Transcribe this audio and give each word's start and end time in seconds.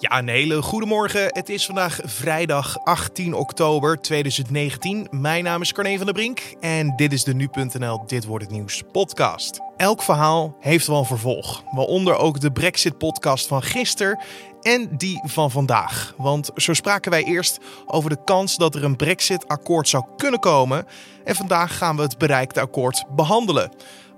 Ja, 0.00 0.18
een 0.18 0.28
hele 0.28 0.62
goede 0.62 0.86
morgen. 0.86 1.24
Het 1.26 1.48
is 1.48 1.66
vandaag 1.66 1.98
vrijdag 2.02 2.78
18 2.84 3.34
oktober 3.34 4.00
2019. 4.00 5.06
Mijn 5.10 5.44
naam 5.44 5.60
is 5.60 5.72
Carne 5.72 5.96
van 5.96 6.06
der 6.06 6.14
Brink 6.14 6.40
en 6.60 6.96
dit 6.96 7.12
is 7.12 7.24
de 7.24 7.34
Nu.nl 7.34 8.06
Dit 8.06 8.24
Wordt 8.24 8.44
Het 8.44 8.52
Nieuws 8.52 8.82
podcast. 8.92 9.60
Elk 9.76 10.02
verhaal 10.02 10.56
heeft 10.60 10.86
wel 10.86 10.98
een 10.98 11.04
vervolg, 11.04 11.62
waaronder 11.70 12.16
ook 12.16 12.40
de 12.40 12.52
Brexit-podcast 12.52 13.46
van 13.46 13.62
gisteren 13.62 14.22
en 14.60 14.88
die 14.96 15.22
van 15.24 15.50
vandaag. 15.50 16.14
Want 16.16 16.50
zo 16.56 16.74
spraken 16.74 17.10
wij 17.10 17.24
eerst 17.24 17.58
over 17.86 18.10
de 18.10 18.24
kans 18.24 18.56
dat 18.56 18.74
er 18.74 18.84
een 18.84 18.96
Brexit-akkoord 18.96 19.88
zou 19.88 20.04
kunnen 20.16 20.40
komen. 20.40 20.86
En 21.24 21.34
vandaag 21.34 21.78
gaan 21.78 21.96
we 21.96 22.02
het 22.02 22.18
bereikte 22.18 22.60
akkoord 22.60 23.04
behandelen. 23.16 23.70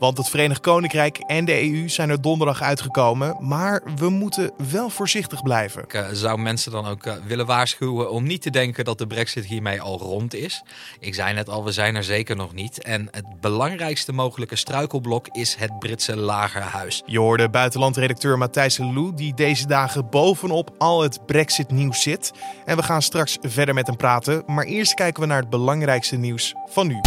Want 0.03 0.19
het 0.19 0.29
Verenigd 0.29 0.61
Koninkrijk 0.61 1.19
en 1.19 1.45
de 1.45 1.71
EU 1.71 1.89
zijn 1.89 2.11
er 2.11 2.21
donderdag 2.21 2.63
uitgekomen. 2.63 3.37
Maar 3.41 3.83
we 3.97 4.09
moeten 4.09 4.51
wel 4.71 4.91
voorzichtig 4.91 5.43
blijven. 5.43 5.83
Ik 5.83 5.95
uh, 5.95 6.07
zou 6.13 6.39
mensen 6.39 6.73
dan 6.73 6.87
ook 6.87 7.07
uh, 7.07 7.15
willen 7.27 7.47
waarschuwen 7.47 8.11
om 8.11 8.27
niet 8.27 8.43
te 8.43 8.51
denken 8.51 8.85
dat 8.85 8.99
de 8.99 9.07
brexit 9.07 9.45
hiermee 9.45 9.81
al 9.81 9.99
rond 9.99 10.35
is. 10.35 10.63
Ik 11.01 11.15
zei 11.15 11.35
net 11.35 11.49
al, 11.49 11.65
we 11.65 11.73
zijn 11.73 11.95
er 11.95 12.05
zeker 12.05 12.37
nog 12.37 12.53
niet. 12.53 12.83
En 12.83 13.09
het 13.11 13.41
belangrijkste 13.41 14.13
mogelijke 14.13 14.57
struikelblok 14.57 15.29
is 15.29 15.55
het 15.55 15.79
Britse 15.79 16.17
lagerhuis. 16.17 17.03
Je 17.07 17.19
hoorde 17.19 17.49
buitenlandredacteur 17.49 18.39
Matthijs 18.39 18.79
Lou 18.79 19.15
die 19.15 19.35
deze 19.35 19.67
dagen 19.67 20.11
bovenop 20.11 20.75
al 20.79 21.03
het 21.03 21.27
brexit 21.27 21.71
nieuws 21.71 22.03
zit. 22.03 22.33
En 22.65 22.77
we 22.77 22.83
gaan 22.83 23.03
straks 23.03 23.39
verder 23.41 23.75
met 23.75 23.87
hem 23.87 23.97
praten. 23.97 24.43
Maar 24.47 24.65
eerst 24.65 24.95
kijken 24.95 25.23
we 25.23 25.29
naar 25.29 25.41
het 25.41 25.51
belangrijkste 25.51 26.17
nieuws 26.17 26.55
van 26.67 26.87
nu. 26.87 27.01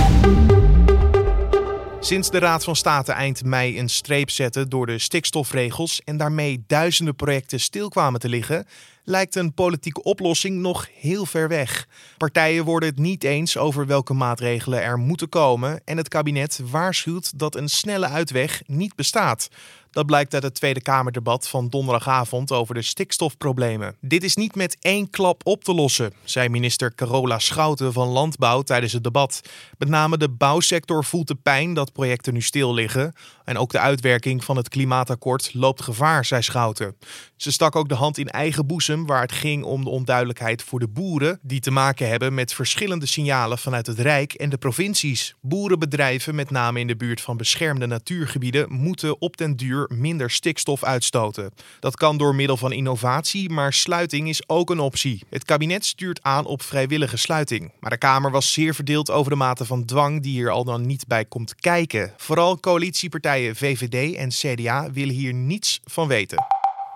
Sinds 2.06 2.30
de 2.30 2.40
Raad 2.40 2.64
van 2.64 2.76
State 2.76 3.12
eind 3.12 3.44
mei 3.44 3.80
een 3.80 3.90
streep 3.90 4.30
zette 4.30 4.68
door 4.68 4.86
de 4.86 5.00
stikstofregels 5.00 6.02
en 6.04 6.18
daarmee 6.18 6.64
duizenden 6.68 7.16
projecten 7.16 7.60
stil 7.60 7.90
kwamen 7.90 8.20
te 8.20 8.30
liggen, 8.30 8.66
lijkt 9.04 9.36
een 9.36 9.54
politieke 9.54 10.04
oplossing 10.04 10.62
nog 10.62 10.88
heel 11.00 11.26
ver 11.26 11.48
weg. 11.48 11.88
Partijen 12.18 12.64
worden 12.64 12.90
het 12.90 12.98
niet 12.98 13.24
eens 13.24 13.58
over 13.58 13.86
welke 13.86 14.14
maatregelen 14.14 14.82
er 14.82 14.98
moeten 14.98 15.30
komen 15.30 15.82
en 15.86 15.98
het 15.98 16.08
kabinet 16.08 16.60
waarschuwt 16.72 17.40
dat 17.40 17.56
een 17.56 17.70
snelle 17.70 18.08
uitweg 18.08 18.62
niet 18.66 18.96
bestaat. 18.96 19.50
Dat 19.96 20.06
blijkt 20.06 20.34
uit 20.34 20.44
het 20.44 20.54
Tweede 20.54 20.82
Kamerdebat 20.82 21.48
van 21.48 21.70
donderdagavond 21.70 22.52
over 22.52 22.74
de 22.74 22.82
stikstofproblemen. 22.82 23.96
Dit 24.02 24.24
is 24.24 24.36
niet 24.36 24.56
met 24.56 24.78
één 24.80 25.10
klap 25.10 25.42
op 25.46 25.64
te 25.64 25.74
lossen, 25.74 26.14
zei 26.24 26.50
minister 26.50 26.96
Carola 26.96 27.40
Schouten 27.40 27.94
van 27.94 28.08
Landbouw 28.08 28.62
tijdens 28.62 28.94
het 28.94 29.04
debat. 29.04 29.42
Met 29.78 29.90
name 29.90 30.18
de 30.18 30.30
bouwsector 30.30 31.04
voelt 31.04 31.28
de 31.28 31.36
pijn 31.36 31.74
dat 31.74 31.94
projecten 31.94 32.34
nu 32.34 32.42
stil 32.42 32.74
liggen. 32.74 33.14
En 33.44 33.58
ook 33.58 33.72
de 33.72 33.80
uitwerking 33.80 34.44
van 34.44 34.58
het 34.58 34.70
klimaatakkoord 34.70 35.54
loopt 35.54 35.82
gevaar, 35.82 36.26
zei 36.26 36.42
Schouten. 36.42 36.96
Ze 37.36 37.52
stak 37.52 37.76
ook 37.76 37.90
de 37.90 37.96
hand 37.96 38.18
in 38.18 38.30
eigen 38.30 38.68
boezem 38.68 39.06
waar 39.06 39.22
het 39.22 39.32
ging 39.32 39.64
om 39.64 39.84
de 39.84 39.90
onduidelijkheid 39.90 40.64
voor 40.64 40.80
de 40.80 40.88
boeren, 40.88 41.40
die 41.42 41.60
te 41.60 41.72
maken 41.72 42.10
hebben 42.10 42.34
met 42.34 42.54
verschillende 42.54 43.06
signalen 43.06 43.58
vanuit 43.58 43.88
het 43.88 44.00
Rijk 44.00 44.34
en 44.34 44.50
de 44.50 44.58
provincies. 44.58 45.36
Boerenbedrijven, 45.42 46.36
met 46.36 46.52
name 46.52 46.80
in 46.80 46.88
de 46.88 46.96
buurt 46.96 47.22
van 47.22 47.38
beschermde 47.38 47.86
natuurgebieden, 47.86 48.72
moeten 48.72 49.22
op 49.22 49.38
den 49.38 49.56
duur 49.56 49.85
minder 49.94 50.32
stikstof 50.32 50.84
uitstoten. 50.84 51.52
Dat 51.80 51.96
kan 51.96 52.18
door 52.18 52.36
middel 52.36 52.58
van 52.58 52.72
innovatie, 52.72 53.50
maar 53.50 53.74
sluiting 53.74 54.30
is 54.30 54.50
ook 54.50 54.70
een 54.70 54.80
optie. 54.80 55.24
Het 55.30 55.46
kabinet 55.46 55.86
stuurt 55.86 56.24
aan 56.24 56.46
op 56.46 56.62
vrijwillige 56.62 57.18
sluiting. 57.18 57.72
Maar 57.80 57.90
de 57.90 57.98
Kamer 57.98 58.32
was 58.32 58.54
zeer 58.54 58.76
verdeeld 58.76 59.12
over 59.12 59.32
de 59.32 59.38
mate 59.38 59.66
van 59.66 59.86
dwang 59.86 60.24
die 60.24 60.32
hier 60.32 60.50
al 60.50 60.64
dan 60.64 60.86
niet 60.86 61.08
bij 61.08 61.26
komt 61.26 61.56
kijken. 61.56 62.14
Vooral 62.18 62.60
coalitiepartijen 62.60 63.56
VVD 63.56 64.16
en 64.16 64.30
CDA 64.30 64.92
willen 64.92 65.16
hier 65.16 65.34
niets 65.34 65.82
van 65.86 66.08
weten. 66.08 66.55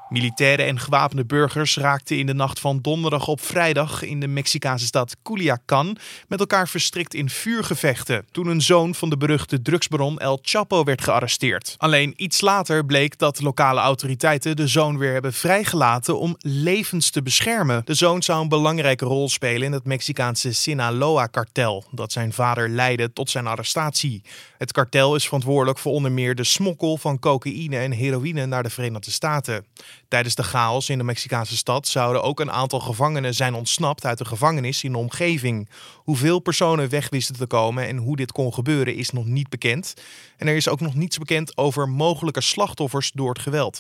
Militairen 0.10 0.66
en 0.66 0.80
gewapende 0.80 1.26
burgers 1.26 1.78
raakten 1.78 2.18
in 2.18 2.26
de 2.26 2.34
nacht 2.34 2.60
van 2.60 2.80
donderdag 2.82 3.28
op 3.28 3.42
vrijdag 3.42 4.04
in 4.04 4.20
de 4.20 4.28
Mexicaanse 4.28 4.86
stad 4.86 5.16
Culiacan 5.24 5.98
met 6.28 6.40
elkaar 6.40 6.68
verstrikt 6.68 7.14
in 7.14 7.30
vuurgevechten 7.30 8.26
toen 8.32 8.48
een 8.48 8.62
zoon 8.62 8.96
van 8.96 9.10
de 9.10 9.18
beruchte 9.18 9.62
drugsbaron 9.62 10.20
El 10.20 10.40
Chapo 10.42 10.84
werd 10.84 11.04
gearresteerd. 11.04 11.76
Alleen 11.78 12.14
iets 12.16 12.42
later 12.42 12.86
bleek 12.86 13.18
dat 13.18 13.42
lokale 13.42 13.80
autoriteiten 13.80 14.56
de 14.56 14.68
zoon 14.68 14.98
weer 14.98 15.14
hebben 15.14 15.34
vrijgelaten 15.34 16.20
om 16.20 16.36
levens 16.40 17.10
te 17.10 17.22
beschermen. 17.22 17.82
De 17.86 17.94
zoon 17.94 18.22
zou 18.22 18.42
een 18.42 18.50
belangrijke 18.50 19.06
rol 19.06 19.30
spelen 19.30 19.68
in 19.68 19.74
het 19.74 19.86
Mexicaanse 19.86 20.54
Sinaloa-kartel 20.54 21.84
dat 21.92 22.12
zijn 22.12 22.34
vader 22.34 22.70
leidde 22.70 23.14
tot 23.14 23.30
zijn 23.30 23.48
arrestatie. 23.48 24.22
Het 24.58 24.72
kartel 24.72 25.16
is 25.16 25.26
verantwoordelijk 25.26 25.80
voor 25.80 25.92
onder 25.92 26.12
meer 26.12 26.36
de 26.36 26.44
smokkel 26.44 26.98
van 26.98 27.20
cocaïne 27.20 27.78
en 27.78 27.92
heroïne 27.92 28.46
naar 28.46 28.64
de 28.64 28.70
Verenigde 28.70 29.12
Staten. 29.12 29.66
Tijdens 30.10 30.36
de 30.36 30.44
chaos 30.44 30.90
in 30.90 30.98
de 30.98 31.04
Mexicaanse 31.04 31.58
stad 31.58 31.88
zouden 31.88 32.24
ook 32.24 32.40
een 32.40 32.52
aantal 32.52 32.80
gevangenen 32.80 33.34
zijn 33.34 33.54
ontsnapt 33.54 34.06
uit 34.06 34.18
de 34.18 34.26
gevangenis 34.26 34.84
in 34.84 34.92
de 34.92 34.98
omgeving. 34.98 35.70
Hoeveel 35.96 36.40
personen 36.40 36.90
weg 36.90 37.10
wisten 37.10 37.36
te 37.36 37.48
komen 37.48 37.88
en 37.88 37.98
hoe 37.98 38.16
dit 38.16 38.32
kon 38.32 38.54
gebeuren 38.54 38.96
is 38.96 39.10
nog 39.10 39.26
niet 39.26 39.50
bekend. 39.50 39.94
En 40.38 40.48
er 40.48 40.56
is 40.56 40.70
ook 40.70 40.80
nog 40.80 40.96
niets 40.96 41.18
bekend 41.18 41.58
over 41.58 41.90
mogelijke 41.90 42.42
slachtoffers 42.42 43.12
door 43.12 43.30
het 43.30 43.40
geweld. 43.40 43.80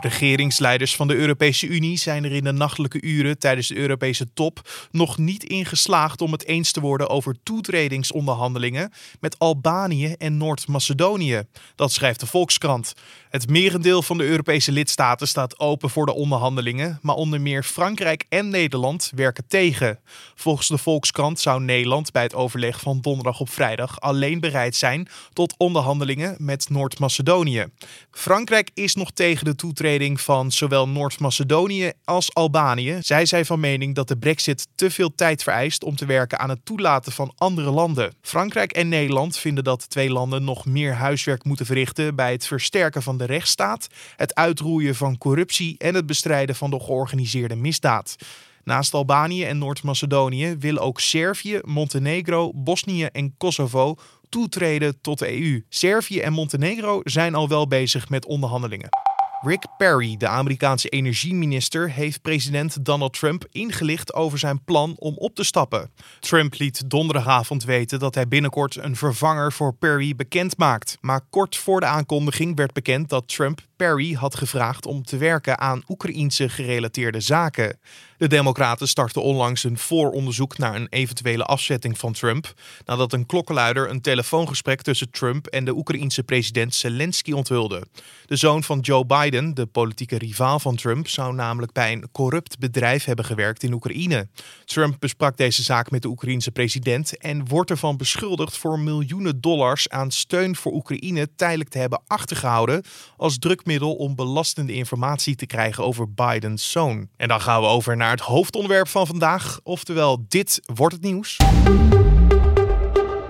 Regeringsleiders 0.00 0.96
van 0.96 1.08
de 1.08 1.14
Europese 1.14 1.66
Unie 1.66 1.96
zijn 1.96 2.24
er 2.24 2.32
in 2.32 2.44
de 2.44 2.52
nachtelijke 2.52 3.02
uren 3.02 3.38
tijdens 3.38 3.68
de 3.68 3.76
Europese 3.76 4.32
top 4.34 4.70
nog 4.90 5.18
niet 5.18 5.44
in 5.44 5.64
geslaagd 5.64 6.20
om 6.20 6.32
het 6.32 6.46
eens 6.46 6.72
te 6.72 6.80
worden 6.80 7.08
over 7.08 7.36
toetredingsonderhandelingen 7.42 8.92
met 9.20 9.38
Albanië 9.38 10.12
en 10.12 10.36
Noord-Macedonië. 10.36 11.42
Dat 11.74 11.92
schrijft 11.92 12.20
de 12.20 12.26
Volkskrant. 12.26 12.92
Het 13.30 13.48
merendeel 13.48 14.02
van 14.02 14.18
de 14.18 14.24
Europese 14.24 14.72
lidstaten 14.72 15.28
staat 15.28 15.58
open 15.58 15.90
voor 15.90 16.06
de 16.06 16.14
onderhandelingen, 16.14 16.98
maar 17.02 17.14
onder 17.14 17.40
meer 17.40 17.62
Frankrijk 17.62 18.24
en 18.28 18.48
Nederland 18.48 19.12
werken 19.14 19.44
tegen. 19.48 19.98
Volgens 20.34 20.68
de 20.68 20.78
Volkskrant 20.78 21.40
zou 21.40 21.60
Nederland 21.60 22.12
bij 22.12 22.22
het 22.22 22.34
overleg 22.34 22.80
van 22.80 23.00
donderdag 23.00 23.40
op 23.40 23.50
vrijdag 23.50 24.00
alleen 24.00 24.40
bereid 24.40 24.76
zijn 24.76 25.08
tot 25.32 25.54
onderhandelingen 25.56 26.36
met 26.38 26.68
Noord-Macedonië. 26.70 27.66
Frankrijk 28.10 28.70
is 28.74 28.94
nog 28.94 29.10
tegen 29.10 29.44
de 29.44 29.54
toetreding 29.54 29.86
van 30.14 30.52
zowel 30.52 30.88
Noord-Macedonië 30.88 31.92
als 32.04 32.34
Albanië. 32.34 32.98
Zij 33.00 33.26
zijn 33.26 33.46
van 33.46 33.60
mening 33.60 33.94
dat 33.94 34.08
de 34.08 34.16
Brexit 34.16 34.66
te 34.74 34.90
veel 34.90 35.14
tijd 35.14 35.42
vereist 35.42 35.84
om 35.84 35.96
te 35.96 36.06
werken 36.06 36.38
aan 36.38 36.48
het 36.48 36.64
toelaten 36.64 37.12
van 37.12 37.32
andere 37.36 37.70
landen. 37.70 38.14
Frankrijk 38.22 38.72
en 38.72 38.88
Nederland 38.88 39.38
vinden 39.38 39.64
dat 39.64 39.80
de 39.80 39.86
twee 39.86 40.10
landen 40.10 40.44
nog 40.44 40.66
meer 40.66 40.94
huiswerk 40.94 41.44
moeten 41.44 41.66
verrichten 41.66 42.14
bij 42.14 42.32
het 42.32 42.46
versterken 42.46 43.02
van 43.02 43.18
de 43.18 43.24
rechtsstaat, 43.24 43.88
het 44.16 44.34
uitroeien 44.34 44.94
van 44.94 45.18
corruptie 45.18 45.74
en 45.78 45.94
het 45.94 46.06
bestrijden 46.06 46.54
van 46.54 46.70
de 46.70 46.80
georganiseerde 46.80 47.56
misdaad. 47.56 48.16
Naast 48.64 48.94
Albanië 48.94 49.44
en 49.44 49.58
Noord-Macedonië 49.58 50.56
willen 50.58 50.82
ook 50.82 51.00
Servië, 51.00 51.60
Montenegro, 51.64 52.52
Bosnië 52.54 53.04
en 53.04 53.34
Kosovo 53.36 53.96
toetreden 54.28 55.00
tot 55.00 55.18
de 55.18 55.40
EU. 55.40 55.64
Servië 55.68 56.20
en 56.20 56.32
Montenegro 56.32 57.00
zijn 57.04 57.34
al 57.34 57.48
wel 57.48 57.68
bezig 57.68 58.08
met 58.08 58.26
onderhandelingen. 58.26 59.07
Rick 59.40 59.66
Perry, 59.76 60.16
de 60.16 60.28
Amerikaanse 60.28 60.88
energieminister, 60.88 61.90
heeft 61.90 62.22
president 62.22 62.84
Donald 62.84 63.12
Trump 63.12 63.46
ingelicht 63.50 64.14
over 64.14 64.38
zijn 64.38 64.64
plan 64.64 64.96
om 64.98 65.14
op 65.16 65.34
te 65.34 65.44
stappen. 65.44 65.90
Trump 66.20 66.58
liet 66.58 66.90
donderdagavond 66.90 67.64
weten 67.64 67.98
dat 67.98 68.14
hij 68.14 68.28
binnenkort 68.28 68.76
een 68.76 68.96
vervanger 68.96 69.52
voor 69.52 69.74
Perry 69.74 70.16
bekend 70.16 70.56
maakt. 70.56 70.98
Maar 71.00 71.20
kort 71.30 71.56
voor 71.56 71.80
de 71.80 71.86
aankondiging 71.86 72.56
werd 72.56 72.72
bekend 72.72 73.08
dat 73.08 73.28
Trump 73.28 73.60
Perry 73.78 74.12
had 74.12 74.36
gevraagd 74.36 74.86
om 74.86 75.02
te 75.02 75.16
werken 75.16 75.58
aan 75.58 75.82
Oekraïense 75.88 76.48
gerelateerde 76.48 77.20
zaken. 77.20 77.78
De 78.16 78.26
Democraten 78.26 78.88
startten 78.88 79.22
onlangs 79.22 79.64
een 79.64 79.78
vooronderzoek 79.78 80.58
naar 80.58 80.74
een 80.74 80.86
eventuele 80.90 81.44
afzetting 81.44 81.98
van 81.98 82.12
Trump, 82.12 82.52
nadat 82.84 83.12
een 83.12 83.26
klokkenluider 83.26 83.90
een 83.90 84.00
telefoongesprek 84.00 84.82
tussen 84.82 85.10
Trump 85.10 85.46
en 85.46 85.64
de 85.64 85.76
Oekraïense 85.76 86.22
president 86.22 86.74
Zelensky 86.74 87.32
onthulde. 87.32 87.86
De 88.26 88.36
zoon 88.36 88.62
van 88.62 88.80
Joe 88.80 89.06
Biden, 89.06 89.54
de 89.54 89.66
politieke 89.66 90.18
rivaal 90.18 90.58
van 90.58 90.76
Trump, 90.76 91.08
zou 91.08 91.34
namelijk 91.34 91.72
bij 91.72 91.92
een 91.92 92.08
corrupt 92.12 92.58
bedrijf 92.58 93.04
hebben 93.04 93.24
gewerkt 93.24 93.62
in 93.62 93.72
Oekraïne. 93.72 94.28
Trump 94.64 94.96
besprak 94.98 95.36
deze 95.36 95.62
zaak 95.62 95.90
met 95.90 96.02
de 96.02 96.08
Oekraïense 96.08 96.50
president 96.50 97.16
en 97.18 97.48
wordt 97.48 97.70
ervan 97.70 97.96
beschuldigd 97.96 98.56
voor 98.56 98.78
miljoenen 98.78 99.40
dollars 99.40 99.88
aan 99.88 100.10
steun 100.10 100.56
voor 100.56 100.72
Oekraïne 100.72 101.28
tijdelijk 101.36 101.70
te 101.70 101.78
hebben 101.78 102.02
achtergehouden 102.06 102.82
als 103.16 103.38
om 103.76 104.14
belastende 104.14 104.72
informatie 104.72 105.34
te 105.34 105.46
krijgen 105.46 105.84
over 105.84 106.12
Bidens 106.12 106.70
zoon. 106.70 107.08
En 107.16 107.28
dan 107.28 107.40
gaan 107.40 107.60
we 107.60 107.66
over 107.66 107.96
naar 107.96 108.10
het 108.10 108.20
hoofdonderwerp 108.20 108.88
van 108.88 109.06
vandaag, 109.06 109.60
oftewel 109.62 110.24
dit 110.28 110.60
wordt 110.74 110.94
het 110.94 111.04
nieuws. 111.04 111.36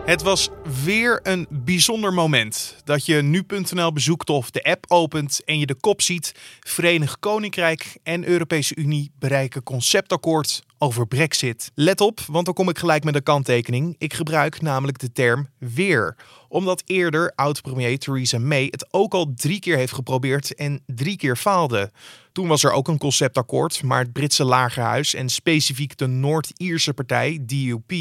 Het 0.04 0.22
was 0.22 0.48
weer 0.84 1.20
een 1.22 1.46
bijzonder 1.50 2.12
moment 2.12 2.76
dat 2.84 3.06
je 3.06 3.22
nu.nl 3.22 3.92
bezoekt 3.92 4.30
of 4.30 4.50
de 4.50 4.62
app 4.62 4.84
opent 4.88 5.44
en 5.44 5.58
je 5.58 5.66
de 5.66 5.74
kop 5.74 6.02
ziet: 6.02 6.34
Verenigd 6.60 7.18
Koninkrijk 7.18 7.96
en 8.02 8.24
Europese 8.24 8.76
Unie 8.76 9.10
bereiken 9.18 9.62
conceptakkoord 9.62 10.62
over 10.78 11.06
Brexit. 11.06 11.70
Let 11.74 12.00
op, 12.00 12.20
want 12.20 12.44
dan 12.44 12.54
kom 12.54 12.68
ik 12.68 12.78
gelijk 12.78 13.04
met 13.04 13.14
een 13.14 13.22
kanttekening. 13.22 13.94
Ik 13.98 14.14
gebruik 14.14 14.60
namelijk 14.60 14.98
de 14.98 15.12
term 15.12 15.48
weer 15.58 16.16
omdat 16.48 16.82
eerder 16.86 17.32
oud-premier 17.34 17.98
Theresa 17.98 18.38
May 18.38 18.68
het 18.70 18.86
ook 18.90 19.14
al 19.14 19.32
drie 19.34 19.60
keer 19.60 19.76
heeft 19.76 19.92
geprobeerd 19.92 20.54
en 20.54 20.82
drie 20.86 21.16
keer 21.16 21.36
faalde. 21.36 21.90
Toen 22.32 22.48
was 22.48 22.64
er 22.64 22.72
ook 22.72 22.88
een 22.88 22.98
conceptakkoord, 22.98 23.82
maar 23.82 23.98
het 23.98 24.12
Britse 24.12 24.44
lagerhuis 24.44 25.14
en 25.14 25.28
specifiek 25.28 25.96
de 25.96 26.06
Noord-Ierse 26.06 26.94
partij 26.94 27.38
DUP 27.42 27.92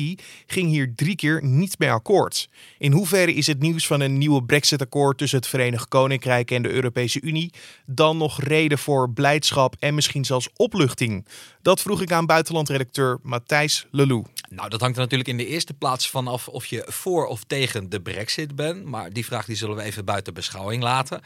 ging 0.46 0.70
hier 0.70 0.94
drie 0.96 1.16
keer 1.16 1.44
niet 1.44 1.80
mee 1.80 1.92
akkoord. 1.92 2.50
In 2.78 2.92
hoeverre 2.92 3.34
is 3.34 3.48
het 3.48 3.60
nieuws 3.60 3.88
van 3.88 4.02
een 4.02 4.18
nieuwe 4.18 4.44
Brexit-akkoord 4.44 5.18
tussen 5.18 5.38
het 5.38 5.48
Verenigd 5.48 5.88
Koninkrijk 5.88 6.52
en 6.52 6.62
de 6.62 6.70
Europese 6.70 7.22
Unie 7.22 7.54
dan 7.86 8.18
nog 8.18 8.42
reden 8.42 8.78
voor 8.78 9.10
blijdschap 9.10 9.76
en 9.80 9.96
misschien 9.96 10.26
zelfs 10.26 10.50
opluchting? 10.56 11.28
Dat 11.62 11.82
vroeg 11.82 12.02
ik 12.02 12.12
aan 12.12 12.26
buitenlandredacteur 12.68 13.20
Matthijs 13.24 13.88
Lelou. 13.92 14.26
Nou, 14.50 14.70
dat 14.70 14.82
hangt 14.82 14.96
er 14.96 15.02
natuurlijk 15.02 15.30
in 15.30 15.38
de 15.38 15.48
eerste 15.48 15.74
plaats 15.74 16.10
vanaf 16.10 16.48
of 16.48 16.66
je 16.66 16.86
voor 16.88 17.26
of 17.26 17.44
tegen 17.48 17.90
de 17.90 18.02
brexit 18.02 18.56
bent. 18.56 18.86
Maar 18.86 19.14
die 19.14 19.26
vraag 19.26 19.46
die 19.46 19.56
zullen 19.56 19.76
we 19.76 19.82
even 19.82 20.06
buiten 20.06 20.34
beschouwing 20.34 20.84
laten. 20.84 21.22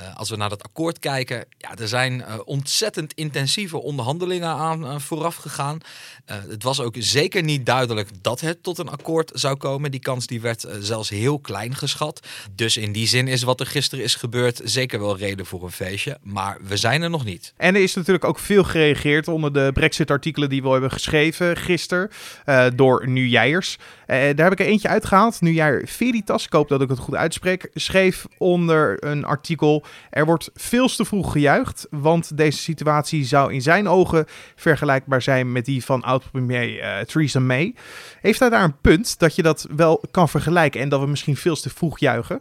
Uh, 0.00 0.16
als 0.16 0.30
we 0.30 0.36
naar 0.36 0.48
dat 0.48 0.62
akkoord 0.62 0.98
kijken, 0.98 1.44
ja, 1.58 1.76
er 1.76 1.88
zijn 1.88 2.18
uh, 2.18 2.34
ontzettend 2.44 3.12
intensieve 3.12 3.82
onderhandelingen 3.82 4.48
aan 4.48 4.84
uh, 4.84 4.98
vooraf 4.98 5.36
gegaan. 5.36 5.78
het 6.24 6.62
was 6.62 6.80
ook 6.80 6.94
zeker 6.98 7.42
niet 7.42 7.66
duidelijk 7.66 8.08
dat 8.22 8.40
het 8.40 8.62
tot 8.62 8.78
een 8.78 8.88
akkoord 8.88 9.30
zou 9.34 9.56
komen. 9.56 9.90
Die 9.90 10.00
kans 10.00 10.26
die 10.26 10.40
werd 10.40 10.66
zelfs 10.80 11.08
heel 11.08 11.38
klein 11.38 11.74
geschat. 11.74 12.26
Dus 12.52 12.76
in 12.76 12.92
die 12.92 13.06
zin 13.06 13.28
is 13.28 13.42
wat 13.42 13.60
er 13.60 13.66
gisteren 13.66 14.04
is 14.04 14.14
gebeurd 14.14 14.60
zeker 14.64 15.00
wel 15.00 15.16
reden 15.16 15.46
voor 15.46 15.64
een 15.64 15.72
feestje. 15.72 16.18
Maar 16.22 16.58
we 16.62 16.76
zijn 16.76 17.02
er 17.02 17.10
nog 17.10 17.24
niet. 17.24 17.52
En 17.56 17.74
er 17.74 17.82
is 17.82 17.94
natuurlijk 17.94 18.24
ook 18.24 18.38
veel 18.38 18.64
gereageerd 18.64 19.28
onder 19.28 19.52
de 19.52 19.70
brexit-artikelen 19.74 20.48
die 20.48 20.62
we 20.62 20.68
hebben 20.68 20.90
geschreven 20.90 21.56
gisteren. 21.56 22.10
Uh, 22.58 22.66
door 22.74 23.08
Nu 23.08 23.26
Jijers. 23.26 23.76
Uh, 23.78 24.16
daar 24.16 24.44
heb 24.44 24.52
ik 24.52 24.60
er 24.60 24.66
eentje 24.66 24.88
uitgehaald. 24.88 25.40
Nu 25.40 25.52
jij 25.52 25.82
Veritas, 25.84 26.44
ik 26.44 26.52
hoop 26.52 26.68
dat 26.68 26.80
ik 26.80 26.88
het 26.88 26.98
goed 26.98 27.14
uitspreek, 27.14 27.70
schreef 27.74 28.26
onder 28.38 29.04
een 29.04 29.24
artikel... 29.24 29.84
Er 30.10 30.24
wordt 30.24 30.50
veel 30.54 30.88
te 30.88 31.04
vroeg 31.04 31.32
gejuicht, 31.32 31.86
want 31.90 32.36
deze 32.36 32.58
situatie 32.58 33.24
zou 33.24 33.52
in 33.52 33.62
zijn 33.62 33.88
ogen 33.88 34.26
vergelijkbaar 34.56 35.22
zijn 35.22 35.52
met 35.52 35.64
die 35.64 35.84
van 35.84 36.02
oud-premier 36.02 36.78
uh, 36.78 36.98
Theresa 36.98 37.40
May. 37.40 37.74
Heeft 38.20 38.40
hij 38.40 38.48
daar 38.48 38.64
een 38.64 38.80
punt 38.80 39.18
dat 39.18 39.34
je 39.34 39.42
dat 39.42 39.66
wel 39.76 40.04
kan 40.10 40.28
vergelijken 40.28 40.80
en 40.80 40.88
dat 40.88 41.00
we 41.00 41.06
misschien 41.06 41.36
veel 41.36 41.56
te 41.56 41.70
vroeg 41.70 41.98
juichen? 41.98 42.40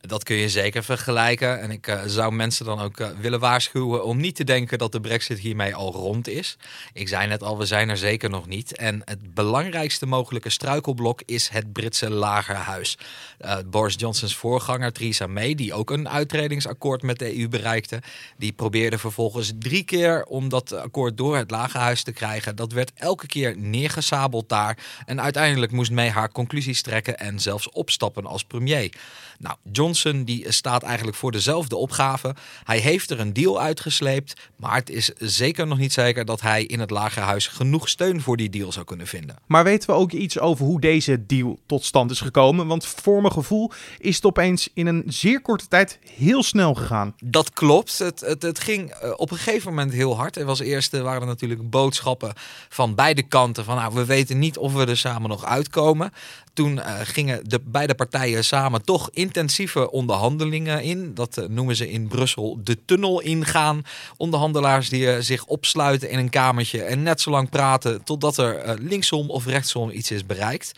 Dat 0.00 0.24
kun 0.24 0.36
je 0.36 0.48
zeker 0.48 0.84
vergelijken. 0.84 1.60
En 1.60 1.70
ik 1.70 1.98
zou 2.06 2.32
mensen 2.32 2.64
dan 2.64 2.80
ook 2.80 3.12
willen 3.20 3.40
waarschuwen 3.40 4.04
om 4.04 4.16
niet 4.20 4.36
te 4.36 4.44
denken 4.44 4.78
dat 4.78 4.92
de 4.92 5.00
brexit 5.00 5.38
hiermee 5.38 5.74
al 5.74 5.92
rond 5.92 6.28
is. 6.28 6.58
Ik 6.92 7.08
zei 7.08 7.28
net 7.28 7.42
al, 7.42 7.58
we 7.58 7.66
zijn 7.66 7.88
er 7.88 7.96
zeker 7.96 8.30
nog 8.30 8.46
niet. 8.46 8.76
En 8.76 9.02
het 9.04 9.34
belangrijkste 9.58 10.06
mogelijke 10.06 10.50
struikelblok 10.50 11.22
is 11.24 11.48
het 11.48 11.72
Britse 11.72 12.10
lagerhuis. 12.10 12.98
Uh, 13.40 13.56
Boris 13.66 13.94
Johnsons 13.98 14.36
voorganger 14.36 14.92
Theresa 14.92 15.26
May, 15.26 15.54
die 15.54 15.74
ook 15.74 15.90
een 15.90 16.08
uitredingsakkoord 16.08 17.02
met 17.02 17.18
de 17.18 17.38
EU 17.38 17.48
bereikte, 17.48 18.02
die 18.36 18.52
probeerde 18.52 18.98
vervolgens 18.98 19.52
drie 19.58 19.82
keer 19.82 20.24
om 20.24 20.48
dat 20.48 20.72
akkoord 20.72 21.16
door 21.16 21.36
het 21.36 21.50
lagerhuis 21.50 22.02
te 22.02 22.12
krijgen. 22.12 22.56
Dat 22.56 22.72
werd 22.72 22.92
elke 22.94 23.26
keer 23.26 23.56
neergesabeld 23.56 24.48
daar. 24.48 24.78
En 25.06 25.20
uiteindelijk 25.20 25.72
moest 25.72 25.90
May 25.90 26.10
haar 26.10 26.32
conclusies 26.32 26.82
trekken 26.82 27.18
en 27.18 27.40
zelfs 27.40 27.70
opstappen 27.70 28.26
als 28.26 28.44
premier. 28.44 28.92
Nou, 29.38 29.56
Johnson 29.72 30.24
die 30.24 30.52
staat 30.52 30.82
eigenlijk 30.82 31.16
voor 31.16 31.32
dezelfde 31.32 31.76
opgave. 31.76 32.34
Hij 32.64 32.78
heeft 32.78 33.10
er 33.10 33.20
een 33.20 33.32
deal 33.32 33.60
uitgesleept, 33.60 34.34
maar 34.56 34.74
het 34.74 34.90
is 34.90 35.06
zeker 35.18 35.66
nog 35.66 35.78
niet 35.78 35.92
zeker 35.92 36.24
dat 36.24 36.40
hij 36.40 36.64
in 36.64 36.80
het 36.80 36.90
lagerhuis 36.90 37.46
genoeg 37.46 37.88
steun 37.88 38.20
voor 38.20 38.36
die 38.36 38.50
deal 38.50 38.72
zou 38.72 38.84
kunnen 38.84 39.06
vinden. 39.06 39.36
Maar 39.48 39.64
weten 39.64 39.90
we 39.90 39.96
ook 39.96 40.12
iets 40.12 40.38
over 40.38 40.64
hoe 40.64 40.80
deze 40.80 41.26
deal 41.26 41.58
tot 41.66 41.84
stand 41.84 42.10
is 42.10 42.20
gekomen? 42.20 42.66
Want 42.66 42.86
voor 42.86 43.20
mijn 43.20 43.32
gevoel 43.32 43.70
is 43.98 44.16
het 44.16 44.24
opeens 44.24 44.68
in 44.74 44.86
een 44.86 45.02
zeer 45.06 45.40
korte 45.40 45.68
tijd 45.68 45.98
heel 46.14 46.42
snel 46.42 46.74
gegaan. 46.74 47.14
Dat 47.24 47.50
klopt. 47.50 47.98
Het, 47.98 48.20
het, 48.20 48.42
het 48.42 48.60
ging 48.60 48.90
eh, 48.90 49.12
op 49.16 49.30
een 49.30 49.36
gegeven 49.36 49.68
moment 49.68 49.92
heel 49.92 50.16
hard. 50.16 50.36
Er 50.36 50.44
was 50.44 50.60
eerst 50.60 50.92
er 50.92 51.02
waren 51.02 51.20
er 51.20 51.26
natuurlijk 51.26 51.70
boodschappen 51.70 52.32
van 52.68 52.94
beide 52.94 53.22
kanten 53.22 53.64
van 53.64 53.76
nou, 53.76 53.94
we 53.94 54.04
weten 54.04 54.38
niet 54.38 54.58
of 54.58 54.72
we 54.72 54.86
er 54.86 54.96
samen 54.96 55.28
nog 55.28 55.44
uitkomen. 55.44 56.12
Toen 56.52 56.76
uh, 56.76 56.92
gingen 57.02 57.48
de 57.48 57.60
beide 57.64 57.94
partijen 57.94 58.44
samen 58.44 58.84
toch 58.84 59.10
intensieve 59.12 59.90
onderhandelingen 59.90 60.82
in. 60.82 61.14
Dat 61.14 61.46
noemen 61.48 61.76
ze 61.76 61.90
in 61.90 62.08
Brussel 62.08 62.60
de 62.64 62.78
tunnel 62.84 63.20
ingaan. 63.20 63.82
Onderhandelaars 64.16 64.88
die 64.88 65.22
zich 65.22 65.44
opsluiten 65.44 66.10
in 66.10 66.18
een 66.18 66.30
kamertje 66.30 66.82
en 66.82 67.02
net 67.02 67.20
zo 67.20 67.30
lang 67.30 67.50
praten 67.50 68.04
totdat 68.04 68.36
er 68.36 68.78
linksom 68.80 69.30
of 69.38 69.46
rechtsom 69.46 69.90
iets 69.90 70.10
is 70.10 70.26
bereikt. 70.26 70.72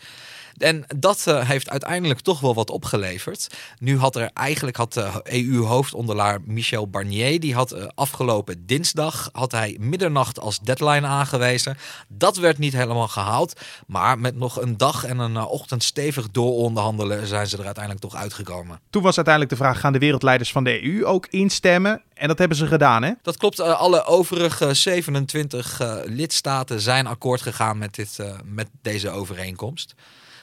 En 0.61 0.85
dat 0.95 1.25
uh, 1.27 1.47
heeft 1.49 1.69
uiteindelijk 1.69 2.19
toch 2.19 2.39
wel 2.39 2.53
wat 2.53 2.69
opgeleverd. 2.69 3.47
Nu 3.79 3.97
had 3.97 4.15
er 4.15 4.29
eigenlijk 4.33 4.77
had 4.77 4.93
de 4.93 5.09
EU-hoofdondelaar 5.23 6.39
Michel 6.45 6.89
Barnier, 6.89 7.39
die 7.39 7.53
had 7.53 7.73
uh, 7.73 7.83
afgelopen 7.95 8.65
dinsdag 8.65 9.29
had 9.31 9.51
hij 9.51 9.77
middernacht 9.79 10.39
als 10.39 10.59
deadline 10.59 11.07
aangewezen. 11.07 11.77
Dat 12.07 12.37
werd 12.37 12.57
niet 12.57 12.73
helemaal 12.73 13.07
gehaald, 13.07 13.61
maar 13.87 14.19
met 14.19 14.35
nog 14.35 14.61
een 14.61 14.77
dag 14.77 15.03
en 15.03 15.19
een 15.19 15.33
uh, 15.33 15.51
ochtend 15.51 15.83
stevig 15.83 16.31
dooronderhandelen 16.31 17.27
zijn 17.27 17.47
ze 17.47 17.57
er 17.57 17.65
uiteindelijk 17.65 18.05
toch 18.05 18.15
uitgekomen. 18.15 18.79
Toen 18.89 19.03
was 19.03 19.15
uiteindelijk 19.15 19.57
de 19.57 19.63
vraag: 19.63 19.79
gaan 19.79 19.93
de 19.93 19.99
wereldleiders 19.99 20.51
van 20.51 20.63
de 20.63 20.83
EU 20.83 21.05
ook 21.05 21.27
instemmen? 21.27 22.01
En 22.13 22.27
dat 22.27 22.37
hebben 22.37 22.57
ze 22.57 22.67
gedaan, 22.67 23.03
hè? 23.03 23.11
Dat 23.21 23.37
klopt. 23.37 23.59
alle 23.59 24.03
overige 24.03 24.73
27 24.73 25.81
lidstaten 26.05 26.81
zijn 26.81 27.07
akkoord 27.07 27.41
gegaan 27.41 27.77
met, 27.77 27.95
dit, 27.95 28.17
met 28.45 28.67
deze 28.81 29.09
overeenkomst. 29.09 29.95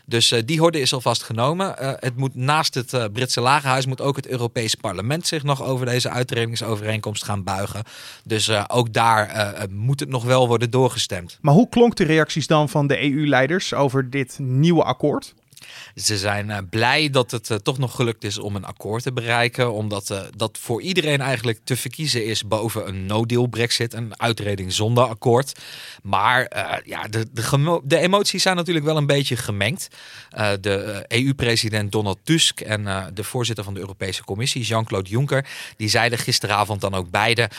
Dus 0.09 0.33
uh, 0.33 0.41
die 0.45 0.61
horde 0.61 0.81
is 0.81 0.93
alvast 0.93 1.23
genomen. 1.23 1.75
Uh, 1.81 1.93
het 1.97 2.17
moet 2.17 2.35
naast 2.35 2.75
het 2.75 2.93
uh, 2.93 3.05
Britse 3.13 3.41
lagerhuis 3.41 3.87
moet 3.87 4.01
ook 4.01 4.17
het 4.17 4.27
Europees 4.27 4.75
Parlement 4.75 5.27
zich 5.27 5.43
nog 5.43 5.63
over 5.63 5.87
deze 5.87 6.11
uitredingsovereenkomst 6.11 7.25
gaan 7.25 7.45
buigen. 7.45 7.83
Dus 8.25 8.69
ook 8.69 8.93
daar 8.93 9.67
moet 9.71 10.01
het 10.01 10.09
nog 10.09 10.25
wel 10.25 10.49
worden 10.49 10.71
doorgestemd. 10.71 11.39
Maar 11.41 11.55
hoe 11.55 11.69
klonk 11.69 11.97
de 11.97 12.05
reacties 12.05 12.47
dan 12.47 12.69
van 12.69 12.87
de 12.87 13.03
EU-leiders 13.03 13.75
over 13.75 14.11
dit 14.11 14.39
nieuwe 14.39 14.83
akkoord? 14.83 15.35
Ze 15.95 16.19
zijn 16.19 16.49
uh, 16.49 16.59
blij 16.71 17.11
dat 17.11 17.31
het 17.31 17.51
uh, 17.51 17.57
toch 17.57 17.79
nog 17.79 17.95
gelukt 17.95 18.25
is 18.25 18.39
om 18.39 18.57
een 18.57 18.65
akkoord 18.65 19.03
te 19.03 19.13
bereiken. 19.13 19.73
Omdat 19.73 20.11
uh, 20.11 20.21
dat 20.37 20.59
voor 20.61 20.83
iedereen 20.83 21.21
eigenlijk 21.21 21.61
te 21.65 21.77
verkiezen 21.77 22.25
is 22.25 22.47
boven 22.47 22.89
een 22.89 23.07
no-deal 23.07 23.47
Brexit. 23.47 23.95
Een 23.95 24.21
uitreding 24.21 24.73
zonder 24.73 25.05
akkoord. 25.05 25.61
Maar 26.03 26.47
ja, 26.85 27.09
de, 27.09 27.27
de, 27.85 27.99
emoties 27.99 28.43
zijn 28.43 28.57
natuurlijk 28.57 28.87
wel 28.87 28.97
een 28.97 29.07
beetje 29.07 29.37
gemengd. 29.37 29.89
de 30.61 31.05
EU-president 31.09 31.93
Donald 31.93 32.19
Tusk 32.23 32.61
en 32.61 33.11
de 33.15 33.25
voorzitter 33.25 33.65
van 33.65 33.75
de 33.75 33.81
Europese 33.81 34.25
Commissie, 34.25 34.63
Jean-Claude 34.63 35.11
Juncker, 35.11 35.47
die 35.77 35.89
zeiden 35.89 36.19
gisteravond 36.19 36.81
dan 36.81 36.95
ook 36.95 37.11
beide. 37.11 37.51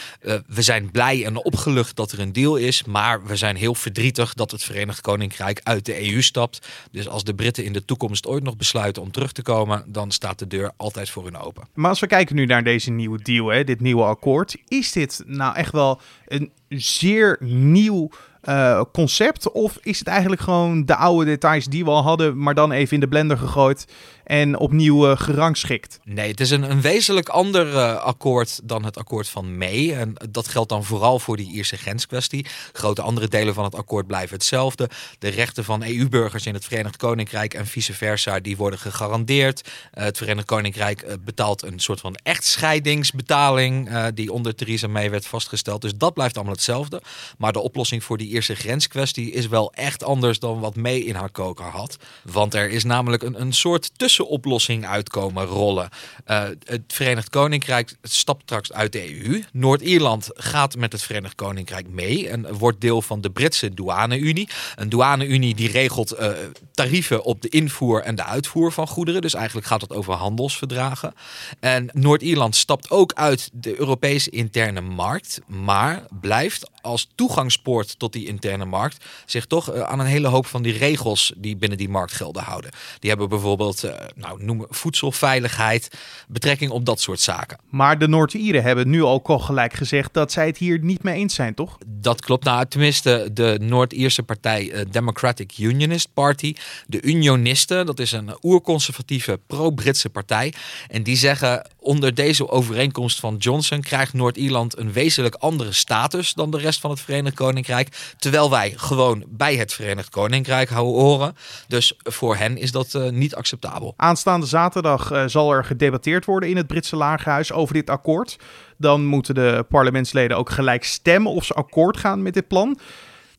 we 0.47 0.61
zijn 0.61 0.91
blij 0.91 1.25
en 1.25 1.43
opgelucht 1.43 1.95
dat 1.95 2.11
er 2.11 2.19
een 2.19 2.33
deal 2.33 2.55
is. 2.55 2.83
Maar 2.83 3.25
we 3.25 3.35
zijn 3.35 3.55
heel 3.55 3.75
verdrietig 3.75 4.33
dat 4.33 4.51
het 4.51 4.63
Verenigd 4.63 5.01
Koninkrijk 5.01 5.59
uit 5.63 5.85
de 5.85 6.11
EU 6.11 6.21
stapt. 6.21 6.67
Dus 6.91 7.07
als 7.07 7.23
de 7.23 7.35
Britten 7.35 7.63
in 7.63 7.73
de 7.73 7.85
toekomst 7.89 8.27
ooit 8.27 8.43
nog 8.43 8.57
besluiten 8.57 9.01
om 9.01 9.11
terug 9.11 9.31
te 9.31 9.41
komen, 9.41 9.83
dan 9.87 10.11
staat 10.11 10.39
de 10.39 10.47
deur 10.47 10.71
altijd 10.77 11.09
voor 11.09 11.23
hun 11.23 11.37
open. 11.37 11.67
Maar 11.73 11.89
als 11.89 11.99
we 11.99 12.07
kijken 12.07 12.35
nu 12.35 12.45
naar 12.45 12.63
deze 12.63 12.91
nieuwe 12.91 13.21
deal, 13.21 13.47
hè, 13.47 13.63
dit 13.63 13.79
nieuwe 13.79 14.03
akkoord, 14.03 14.57
is 14.67 14.91
dit 14.91 15.23
nou 15.25 15.55
echt 15.55 15.71
wel 15.71 16.01
een 16.27 16.51
zeer 16.67 17.37
nieuw 17.39 18.09
uh, 18.43 18.81
concept? 18.93 19.51
Of 19.51 19.77
is 19.81 19.99
het 19.99 20.07
eigenlijk 20.07 20.41
gewoon 20.41 20.85
de 20.85 20.95
oude 20.95 21.25
details 21.25 21.65
die 21.65 21.83
we 21.83 21.89
al 21.89 22.03
hadden, 22.03 22.37
maar 22.37 22.55
dan 22.55 22.71
even 22.71 22.93
in 22.93 22.99
de 22.99 23.07
blender 23.07 23.37
gegooid 23.37 23.85
en 24.23 24.57
opnieuw 24.57 25.09
uh, 25.09 25.17
gerangschikt? 25.17 25.99
Nee, 26.03 26.29
het 26.29 26.39
is 26.39 26.49
een, 26.49 26.71
een 26.71 26.81
wezenlijk 26.81 27.29
ander 27.29 27.67
uh, 27.67 27.95
akkoord 27.95 28.59
dan 28.63 28.85
het 28.85 28.97
akkoord 28.97 29.29
van 29.29 29.57
May. 29.57 29.93
En 29.93 30.13
dat 30.29 30.47
geldt 30.47 30.69
dan 30.69 30.83
vooral 30.83 31.19
voor 31.19 31.37
die 31.37 31.51
Ierse 31.51 31.77
grenskwestie. 31.77 32.45
Grote 32.71 33.01
andere 33.01 33.27
delen 33.27 33.53
van 33.53 33.63
het 33.63 33.75
akkoord 33.75 34.07
blijven 34.07 34.35
hetzelfde. 34.35 34.89
De 35.19 35.29
rechten 35.29 35.63
van 35.63 35.83
EU-burgers 35.83 36.45
in 36.45 36.53
het 36.53 36.65
Verenigd 36.65 36.97
Koninkrijk 36.97 37.53
en 37.53 37.65
vice 37.65 37.93
versa, 37.93 38.39
die 38.39 38.57
worden 38.57 38.79
gegarandeerd. 38.79 39.69
het 39.91 40.17
Verenigd 40.17 40.47
Koninkrijk 40.47 41.17
betaalt 41.23 41.63
een 41.63 41.79
soort 41.79 41.99
van 41.99 42.15
echtscheidingsbetaling 42.23 44.07
die 44.13 44.31
onder 44.31 44.55
Theresa 44.55 44.87
May 44.87 45.11
werd 45.11 45.25
vastgesteld. 45.25 45.81
Dus 45.81 45.95
dat 45.95 46.13
blijft 46.13 46.35
allemaal 46.35 46.53
hetzelfde. 46.53 47.01
Maar 47.37 47.51
de 47.51 47.59
oplossing 47.59 48.03
voor 48.03 48.17
die 48.17 48.28
Ierse 48.29 48.55
grenskwestie 48.55 49.31
is 49.31 49.47
wel 49.47 49.73
echt 49.73 50.03
anders 50.03 50.39
dan 50.39 50.59
wat 50.59 50.75
mee 50.75 51.03
in 51.03 51.15
haar 51.15 51.31
koker 51.31 51.65
had. 51.65 51.97
Want 52.23 52.53
er 52.53 52.69
is 52.69 52.83
namelijk 52.83 53.23
een, 53.23 53.41
een 53.41 53.53
soort 53.53 53.91
tussenoplossing 53.95 54.87
uitkomen 54.87 55.45
rollen. 55.45 55.89
Uh, 56.27 56.43
het 56.63 56.81
Verenigd 56.87 57.29
Koninkrijk 57.29 57.95
stapt 58.03 58.41
straks 58.41 58.71
uit 58.71 58.91
de 58.91 59.23
EU. 59.23 59.43
Noord-Ierland 59.51 60.29
gaat 60.33 60.75
met 60.75 60.91
het 60.91 61.01
Verenigd 61.01 61.35
Koninkrijk 61.35 61.87
mee 61.89 62.29
en 62.29 62.53
wordt 62.57 62.81
deel 62.81 63.01
van 63.01 63.21
de 63.21 63.29
Britse 63.29 63.73
douane-unie. 63.73 64.49
Een 64.75 64.89
douane-unie 64.89 65.55
die 65.55 65.71
regelt 65.71 66.19
uh, 66.19 66.31
tarieven 66.71 67.23
op 67.23 67.41
de 67.41 67.49
invoer 67.49 68.01
en 68.01 68.15
de 68.15 68.23
uitvoer 68.23 68.71
van 68.71 68.87
goederen. 68.87 69.21
Dus 69.21 69.33
eigenlijk 69.33 69.67
gaat 69.67 69.81
het 69.81 69.93
over 69.93 70.13
handelsverdragen. 70.13 71.13
En 71.59 71.89
Noord-Ierland 71.93 72.55
stapt 72.55 72.89
ook 72.89 73.13
uit 73.13 73.49
de 73.53 73.79
Europese 73.79 74.29
interne 74.29 74.81
markt, 74.81 75.41
maar 75.47 76.05
blijft 76.19 76.69
als 76.81 77.09
toegangspoort 77.15 77.99
tot 77.99 78.13
die 78.13 78.18
die 78.19 78.27
interne 78.27 78.65
markt 78.65 79.05
zich 79.25 79.45
toch 79.45 79.71
eh, 79.71 79.81
aan 79.81 79.99
een 79.99 80.05
hele 80.05 80.27
hoop 80.27 80.45
van 80.45 80.61
die 80.61 80.77
regels 80.77 81.33
die 81.37 81.55
binnen 81.55 81.77
die 81.77 81.89
markt 81.89 82.13
gelden 82.13 82.43
houden. 82.43 82.71
Die 82.99 83.09
hebben 83.09 83.29
bijvoorbeeld, 83.29 83.83
uh, 83.83 83.91
nou, 84.15 84.43
noemen 84.43 84.67
voedselveiligheid, 84.69 85.89
betrekking 86.27 86.71
op 86.71 86.85
dat 86.85 87.01
soort 87.01 87.19
zaken. 87.19 87.57
Maar 87.69 87.97
de 87.97 88.07
Noord-Ieren 88.07 88.63
hebben 88.63 88.89
nu 88.89 89.03
ook 89.03 89.27
al 89.27 89.39
gelijk 89.39 89.73
gezegd 89.73 90.13
dat 90.13 90.31
zij 90.31 90.45
het 90.45 90.57
hier 90.57 90.79
niet 90.79 91.03
mee 91.03 91.15
eens 91.15 91.33
zijn, 91.33 91.53
toch? 91.53 91.77
Dat 91.87 92.21
klopt. 92.21 92.43
Nou, 92.43 92.65
tenminste, 92.65 93.29
de 93.33 93.57
Noord-Ierse 93.61 94.23
partij 94.23 94.85
Democratic 94.91 95.57
Unionist 95.57 96.13
Party, 96.13 96.55
de 96.87 97.01
Unionisten, 97.01 97.85
dat 97.85 97.99
is 97.99 98.11
een 98.11 98.37
oerconservatieve 98.41 99.39
pro-Britse 99.47 100.09
partij. 100.09 100.53
En 100.87 101.03
die 101.03 101.15
zeggen 101.15 101.67
onder 101.79 102.13
deze 102.13 102.49
overeenkomst 102.49 103.19
van 103.19 103.35
Johnson 103.35 103.81
krijgt 103.81 104.13
Noord-Ierland 104.13 104.77
een 104.77 104.91
wezenlijk 104.91 105.35
andere 105.35 105.73
status 105.73 106.33
dan 106.33 106.51
de 106.51 106.57
rest 106.57 106.79
van 106.79 106.89
het 106.89 106.99
Verenigd 106.99 107.35
Koninkrijk. 107.35 108.08
Terwijl 108.17 108.49
wij 108.49 108.73
gewoon 108.75 109.25
bij 109.27 109.55
het 109.55 109.73
Verenigd 109.73 110.09
Koninkrijk 110.09 110.69
horen. 110.69 111.35
Dus 111.67 111.99
voor 112.03 112.35
hen 112.35 112.57
is 112.57 112.71
dat 112.71 112.93
uh, 112.93 113.09
niet 113.09 113.35
acceptabel. 113.35 113.93
Aanstaande 113.97 114.45
zaterdag 114.45 115.11
uh, 115.11 115.23
zal 115.25 115.51
er 115.51 115.65
gedebatteerd 115.65 116.25
worden 116.25 116.49
in 116.49 116.57
het 116.57 116.67
Britse 116.67 116.95
Lagerhuis 116.95 117.51
over 117.51 117.73
dit 117.73 117.89
akkoord. 117.89 118.37
Dan 118.77 119.05
moeten 119.05 119.35
de 119.35 119.65
parlementsleden 119.69 120.37
ook 120.37 120.49
gelijk 120.49 120.83
stemmen 120.83 121.31
of 121.31 121.45
ze 121.45 121.53
akkoord 121.53 121.97
gaan 121.97 122.21
met 122.21 122.33
dit 122.33 122.47
plan 122.47 122.77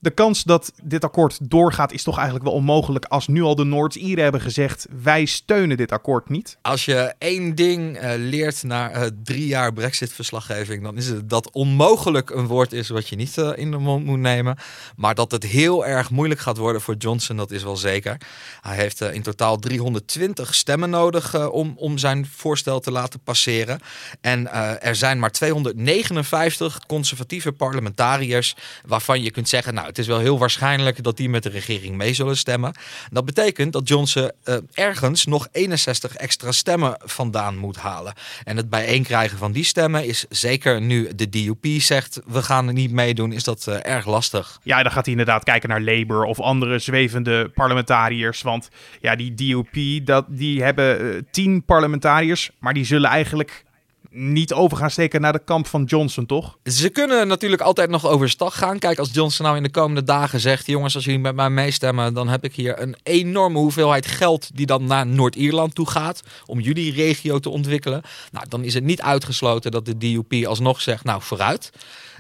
de 0.01 0.11
kans 0.11 0.43
dat 0.43 0.73
dit 0.83 1.05
akkoord 1.05 1.39
doorgaat 1.51 1.93
is 1.93 2.03
toch 2.03 2.17
eigenlijk 2.17 2.47
wel 2.47 2.55
onmogelijk 2.55 3.05
als 3.05 3.29
nu 3.29 3.43
al 3.43 3.55
de 3.55 3.65
Noord-Ieren 3.65 4.23
hebben 4.23 4.41
gezegd 4.41 4.87
wij 5.03 5.25
steunen 5.25 5.77
dit 5.77 5.93
akkoord 5.93 6.29
niet. 6.29 6.59
Als 6.63 6.85
je 6.85 7.15
één 7.19 7.55
ding 7.55 8.03
uh, 8.03 8.11
leert 8.17 8.63
na 8.63 8.95
uh, 8.95 9.07
drie 9.23 9.47
jaar 9.47 9.73
Brexit-verslaggeving, 9.73 10.83
dan 10.83 10.97
is 10.97 11.07
het 11.07 11.31
dat 11.31 11.51
onmogelijk 11.53 12.31
een 12.31 12.47
woord 12.47 12.73
is 12.73 12.89
wat 12.89 13.09
je 13.09 13.17
niet 13.17 13.37
uh, 13.37 13.51
in 13.55 13.71
de 13.71 13.79
mond 13.79 14.05
moet 14.05 14.19
nemen. 14.19 14.59
Maar 14.97 15.15
dat 15.15 15.31
het 15.31 15.45
heel 15.45 15.87
erg 15.87 16.11
moeilijk 16.11 16.41
gaat 16.41 16.57
worden 16.57 16.81
voor 16.81 16.95
Johnson, 16.95 17.37
dat 17.37 17.51
is 17.51 17.63
wel 17.63 17.77
zeker. 17.77 18.17
Hij 18.61 18.77
heeft 18.77 19.01
in 19.01 19.23
totaal 19.23 19.57
320 19.57 20.55
stemmen 20.55 20.91
nodig 20.91 21.51
om, 21.51 21.73
om 21.77 21.99
zijn 21.99 22.27
voorstel 22.37 22.81
te 22.81 22.91
laten 22.91 23.21
passeren. 23.21 23.81
En 24.21 24.53
er 24.83 24.97
zijn 24.97 25.19
maar 25.19 25.31
259 25.31 26.87
conservatieve 26.87 27.53
parlementariërs 27.53 28.57
waarvan 28.87 29.23
je 29.23 29.31
kunt 29.31 29.49
zeggen, 29.49 29.75
nou 29.75 29.90
het 29.91 29.99
is 29.99 30.07
wel 30.07 30.19
heel 30.19 30.39
waarschijnlijk 30.39 31.03
dat 31.03 31.17
die 31.17 31.29
met 31.29 31.43
de 31.43 31.49
regering 31.49 31.97
mee 31.97 32.15
zullen 32.15 32.37
stemmen. 32.37 32.75
Dat 33.11 33.25
betekent 33.25 33.73
dat 33.73 33.89
Johnson 33.89 34.31
uh, 34.45 34.57
ergens 34.73 35.27
nog 35.27 35.49
61 35.53 36.17
extra 36.17 36.53
stemmen 36.53 36.97
vandaan 37.05 37.57
moet 37.57 37.77
halen. 37.77 38.13
En 38.45 38.57
het 38.57 38.71
bijeenkrijgen 38.71 39.39
van 39.39 39.53
die 39.53 39.65
stemmen 39.65 40.07
is 40.07 40.27
zeker 40.29 40.81
nu 40.81 41.15
de 41.15 41.29
DUP 41.29 41.67
zegt 41.81 42.21
we 42.27 42.43
gaan 42.43 42.67
er 42.67 42.73
niet 42.73 42.93
meedoen, 42.93 43.33
is 43.33 43.45
dat 43.45 43.67
uh, 43.69 43.87
erg 43.87 44.07
lastig. 44.07 44.61
Ja, 44.63 44.83
dan 44.83 44.93
gaat 44.93 45.05
hij 45.05 45.13
inderdaad 45.13 45.45
kijken 45.45 45.69
naar 45.69 45.81
Labour 45.81 46.25
of 46.25 46.41
andere 46.41 46.79
zwevende 46.79 47.49
parlementariërs. 47.49 48.43
Want 48.43 48.69
ja, 49.01 49.17
die 49.17 49.35
DUP, 49.35 50.07
dat, 50.07 50.25
die 50.29 50.63
hebben 50.63 51.05
uh, 51.05 51.21
tien 51.31 51.65
parlementariërs, 51.65 52.51
maar 52.59 52.75
die 52.75 52.85
zullen 52.85 53.11
eigenlijk 53.11 53.65
niet 54.11 54.53
over 54.53 54.77
gaan 54.77 54.91
steken 54.91 55.21
naar 55.21 55.33
de 55.33 55.45
kamp 55.45 55.67
van 55.67 55.85
Johnson, 55.85 56.27
toch? 56.27 56.59
Ze 56.65 56.89
kunnen 56.89 57.29
natuurlijk 57.29 57.63
altijd 57.63 57.91
nog 57.91 58.07
overstag 58.07 58.59
gaan. 58.59 58.79
Kijk, 58.79 58.99
als 58.99 59.11
Johnson 59.13 59.45
nou 59.45 59.57
in 59.57 59.63
de 59.63 59.71
komende 59.71 60.03
dagen 60.03 60.41
zegt: 60.41 60.67
jongens, 60.67 60.95
als 60.95 61.05
jullie 61.05 61.21
met 61.21 61.35
mij 61.35 61.51
meestemmen, 61.51 62.15
dan 62.15 62.29
heb 62.29 62.45
ik 62.45 62.55
hier 62.55 62.81
een 62.81 62.97
enorme 63.03 63.59
hoeveelheid 63.59 64.07
geld 64.07 64.51
die 64.55 64.67
dan 64.67 64.85
naar 64.85 65.07
Noord-Ierland 65.07 65.75
toe 65.75 65.89
gaat 65.89 66.21
om 66.47 66.61
jullie 66.61 66.93
regio 66.93 67.39
te 67.39 67.49
ontwikkelen. 67.51 68.03
Nou, 68.33 68.47
dan 68.49 68.65
is 68.65 68.75
het 68.75 68.85
niet 68.85 69.03
uitgesloten 69.03 69.71
dat 69.71 69.85
de 69.85 69.99
DUP 69.99 70.47
alsnog 70.47 70.81
zegt: 70.81 71.05
nou, 71.05 71.23
vooruit. 71.23 71.71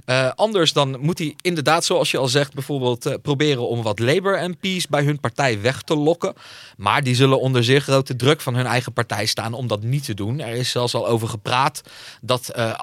Uh, 0.07 0.31
anders 0.35 0.73
dan 0.73 0.97
moet 1.01 1.19
hij 1.19 1.35
inderdaad, 1.41 1.85
zoals 1.85 2.11
je 2.11 2.19
al 2.19 2.29
zegt, 2.29 2.55
bijvoorbeeld 2.55 3.07
uh, 3.07 3.15
proberen 3.23 3.69
om 3.69 3.83
wat 3.83 3.99
Labour-MP's 3.99 4.89
bij 4.89 5.05
hun 5.05 5.21
partij 5.21 5.61
weg 5.61 5.83
te 5.83 5.97
lokken. 5.97 6.35
Maar 6.77 7.03
die 7.03 7.15
zullen 7.15 7.41
onder 7.41 7.65
zeer 7.65 7.81
grote 7.81 8.17
druk 8.17 8.41
van 8.41 8.55
hun 8.55 8.67
eigen 8.67 8.93
partij 8.93 9.27
staan 9.27 9.53
om 9.53 9.67
dat 9.67 9.83
niet 9.83 10.05
te 10.05 10.15
doen. 10.15 10.41
Er 10.41 10.55
is 10.55 10.71
zelfs 10.71 10.95
al 10.95 11.09
over 11.09 11.29
gepraat 11.29 11.80
dat 12.21 12.53
uh, 12.57 12.79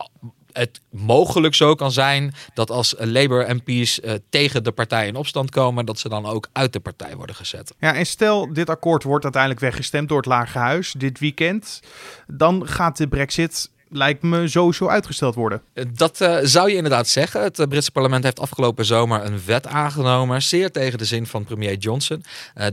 het 0.52 0.82
mogelijk 0.90 1.56
zo 1.56 1.76
kan 1.76 1.92
zijn 1.92 2.34
dat 2.54 2.70
als 2.70 2.96
Labour-MP's 2.98 4.00
uh, 4.00 4.14
tegen 4.30 4.64
de 4.64 4.72
partij 4.72 5.08
in 5.08 5.16
opstand 5.16 5.50
komen, 5.50 5.86
dat 5.86 6.00
ze 6.00 6.10
dan 6.10 6.26
ook 6.26 6.50
uit 6.52 6.74
de 6.74 6.80
partij 6.80 7.16
worden 7.16 7.36
gezet. 7.36 7.76
Ja, 7.80 7.94
en 7.94 8.06
stel 8.06 8.54
dit 8.54 8.70
akkoord 8.70 9.04
wordt 9.04 9.24
uiteindelijk 9.24 9.62
weggestemd 9.62 10.10
door 10.10 10.18
het 10.18 10.26
Lagerhuis 10.26 10.92
dit 10.98 11.20
weekend, 11.20 11.80
dan 12.28 12.68
gaat 12.68 12.98
de 12.98 13.08
Brexit 13.08 13.70
lijkt 13.90 14.22
me 14.22 14.48
sowieso 14.48 14.88
uitgesteld 14.88 15.36
worden. 15.36 15.62
Dat 15.94 16.22
uh, 16.22 16.38
zou 16.44 16.70
je 16.70 16.76
inderdaad 16.76 17.08
zeggen. 17.08 17.42
Het 17.42 17.60
uh, 17.60 17.66
Britse 17.66 17.92
parlement 17.92 18.24
heeft 18.24 18.40
afgelopen 18.40 18.86
zomer 18.86 19.26
een 19.26 19.42
wet 19.46 19.68
aangenomen, 19.68 20.42
zeer 20.42 20.72
tegen 20.72 20.98
de 20.98 21.06
zin 21.06 21.28
van 21.28 21.44
premier 21.44 21.78
Johnson. 21.78 22.24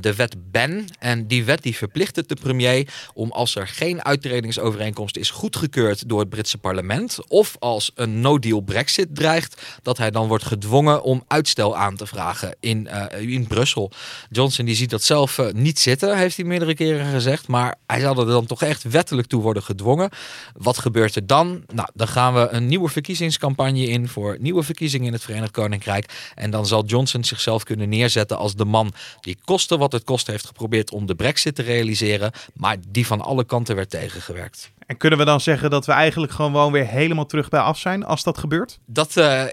De 0.00 0.14
wet 0.14 0.50
BEN. 0.50 0.88
En 0.98 1.26
die 1.26 1.44
wet 1.44 1.62
die 1.62 1.76
verplicht 1.76 2.28
de 2.28 2.36
premier 2.40 2.88
om 3.14 3.30
als 3.30 3.54
er 3.54 3.68
geen 3.68 4.04
uitredingsovereenkomst 4.04 5.16
is 5.16 5.30
goedgekeurd 5.30 6.08
door 6.08 6.20
het 6.20 6.28
Britse 6.28 6.58
parlement, 6.58 7.18
of 7.28 7.56
als 7.58 7.90
een 7.94 8.20
no-deal 8.20 8.60
brexit 8.60 9.08
dreigt, 9.12 9.62
dat 9.82 9.98
hij 9.98 10.10
dan 10.10 10.28
wordt 10.28 10.44
gedwongen 10.44 11.02
om 11.02 11.24
uitstel 11.26 11.76
aan 11.76 11.96
te 11.96 12.06
vragen 12.06 12.56
in, 12.60 12.88
in 13.18 13.46
Brussel. 13.46 13.90
Johnson 14.30 14.64
die 14.64 14.74
ziet 14.74 14.90
dat 14.90 15.02
zelf 15.02 15.40
niet 15.52 15.78
zitten, 15.78 16.16
heeft 16.16 16.36
hij 16.36 16.44
meerdere 16.44 16.74
keren 16.74 17.06
gezegd, 17.06 17.48
maar 17.48 17.74
hij 17.86 18.00
zal 18.00 18.18
er 18.18 18.26
dan 18.26 18.46
toch 18.46 18.62
echt 18.62 18.82
wettelijk 18.82 19.28
toe 19.28 19.42
worden 19.42 19.62
gedwongen. 19.62 20.10
Wat 20.52 20.78
gebeurt 20.78 21.03
gebeurt 21.04 21.30
er 21.30 21.36
dan? 21.36 21.64
Nou, 21.74 21.88
dan 21.94 22.08
gaan 22.08 22.34
we 22.34 22.48
een 22.50 22.66
nieuwe 22.66 22.88
verkiezingscampagne 22.88 23.86
in 23.86 24.08
voor 24.08 24.36
nieuwe 24.40 24.62
verkiezingen 24.62 25.06
in 25.06 25.12
het 25.12 25.22
Verenigd 25.22 25.52
Koninkrijk. 25.52 26.32
En 26.34 26.50
dan 26.50 26.66
zal 26.66 26.84
Johnson 26.84 27.24
zichzelf 27.24 27.62
kunnen 27.62 27.88
neerzetten 27.88 28.38
als 28.38 28.54
de 28.54 28.64
man 28.64 28.92
die 29.20 29.38
koste 29.44 29.78
wat 29.78 29.92
het 29.92 30.04
kost 30.04 30.26
heeft 30.26 30.46
geprobeerd 30.46 30.90
om 30.90 31.06
de 31.06 31.14
brexit 31.14 31.54
te 31.54 31.62
realiseren, 31.62 32.32
maar 32.54 32.76
die 32.88 33.06
van 33.06 33.20
alle 33.20 33.44
kanten 33.44 33.76
werd 33.76 33.90
tegengewerkt. 33.90 34.72
En 34.86 34.96
kunnen 34.96 35.18
we 35.18 35.24
dan 35.24 35.40
zeggen 35.40 35.70
dat 35.70 35.86
we 35.86 35.92
eigenlijk 35.92 36.32
gewoon 36.32 36.72
weer 36.72 36.86
helemaal 36.86 37.26
terug 37.26 37.48
bij 37.48 37.60
af 37.60 37.78
zijn 37.78 38.04
als 38.04 38.22
dat 38.22 38.38
gebeurt? 38.38 38.78
Dat, 38.86 39.16
uh, 39.16 39.44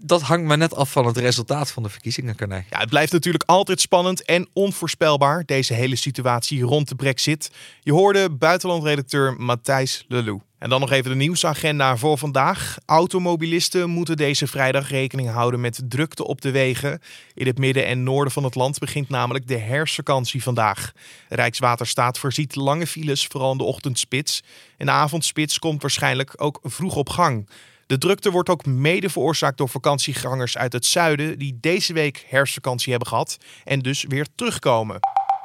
dat 0.00 0.22
hangt 0.22 0.46
maar 0.46 0.58
net 0.58 0.74
af 0.74 0.92
van 0.92 1.06
het 1.06 1.16
resultaat 1.16 1.70
van 1.70 1.82
de 1.82 1.88
verkiezingen, 1.88 2.36
Carné. 2.36 2.64
Ja, 2.70 2.78
het 2.78 2.88
blijft 2.88 3.12
natuurlijk 3.12 3.44
altijd 3.46 3.80
spannend 3.80 4.24
en 4.24 4.48
onvoorspelbaar, 4.52 5.42
deze 5.46 5.74
hele 5.74 5.96
situatie 5.96 6.62
rond 6.62 6.88
de 6.88 6.94
brexit. 6.94 7.50
Je 7.80 7.92
hoorde 7.92 8.30
buitenlandredacteur 8.30 9.34
Matthijs 9.38 10.04
Lelou. 10.08 10.40
En 10.62 10.68
dan 10.68 10.80
nog 10.80 10.90
even 10.90 11.10
de 11.10 11.16
nieuwsagenda 11.16 11.96
voor 11.96 12.18
vandaag. 12.18 12.76
Automobilisten 12.86 13.90
moeten 13.90 14.16
deze 14.16 14.46
vrijdag 14.46 14.88
rekening 14.90 15.30
houden 15.30 15.60
met 15.60 15.82
drukte 15.88 16.26
op 16.26 16.40
de 16.40 16.50
wegen. 16.50 17.00
In 17.34 17.46
het 17.46 17.58
midden 17.58 17.86
en 17.86 18.02
noorden 18.02 18.32
van 18.32 18.44
het 18.44 18.54
land 18.54 18.78
begint 18.78 19.08
namelijk 19.08 19.48
de 19.48 19.56
herfstvakantie 19.56 20.42
vandaag. 20.42 20.92
Rijkswaterstaat 21.28 22.18
voorziet 22.18 22.54
lange 22.54 22.86
files, 22.86 23.26
vooral 23.26 23.52
in 23.52 23.58
de 23.58 23.64
ochtendspits. 23.64 24.42
En 24.76 24.86
de 24.86 24.92
avondspits 24.92 25.58
komt 25.58 25.82
waarschijnlijk 25.82 26.32
ook 26.36 26.58
vroeg 26.62 26.96
op 26.96 27.08
gang. 27.08 27.48
De 27.86 27.98
drukte 27.98 28.30
wordt 28.30 28.48
ook 28.48 28.66
mede 28.66 29.10
veroorzaakt 29.10 29.58
door 29.58 29.68
vakantiegangers 29.68 30.56
uit 30.58 30.72
het 30.72 30.86
zuiden 30.86 31.38
die 31.38 31.58
deze 31.60 31.92
week 31.92 32.26
herfstvakantie 32.28 32.90
hebben 32.90 33.08
gehad 33.08 33.38
en 33.64 33.78
dus 33.78 34.04
weer 34.08 34.26
terugkomen. 34.34 35.00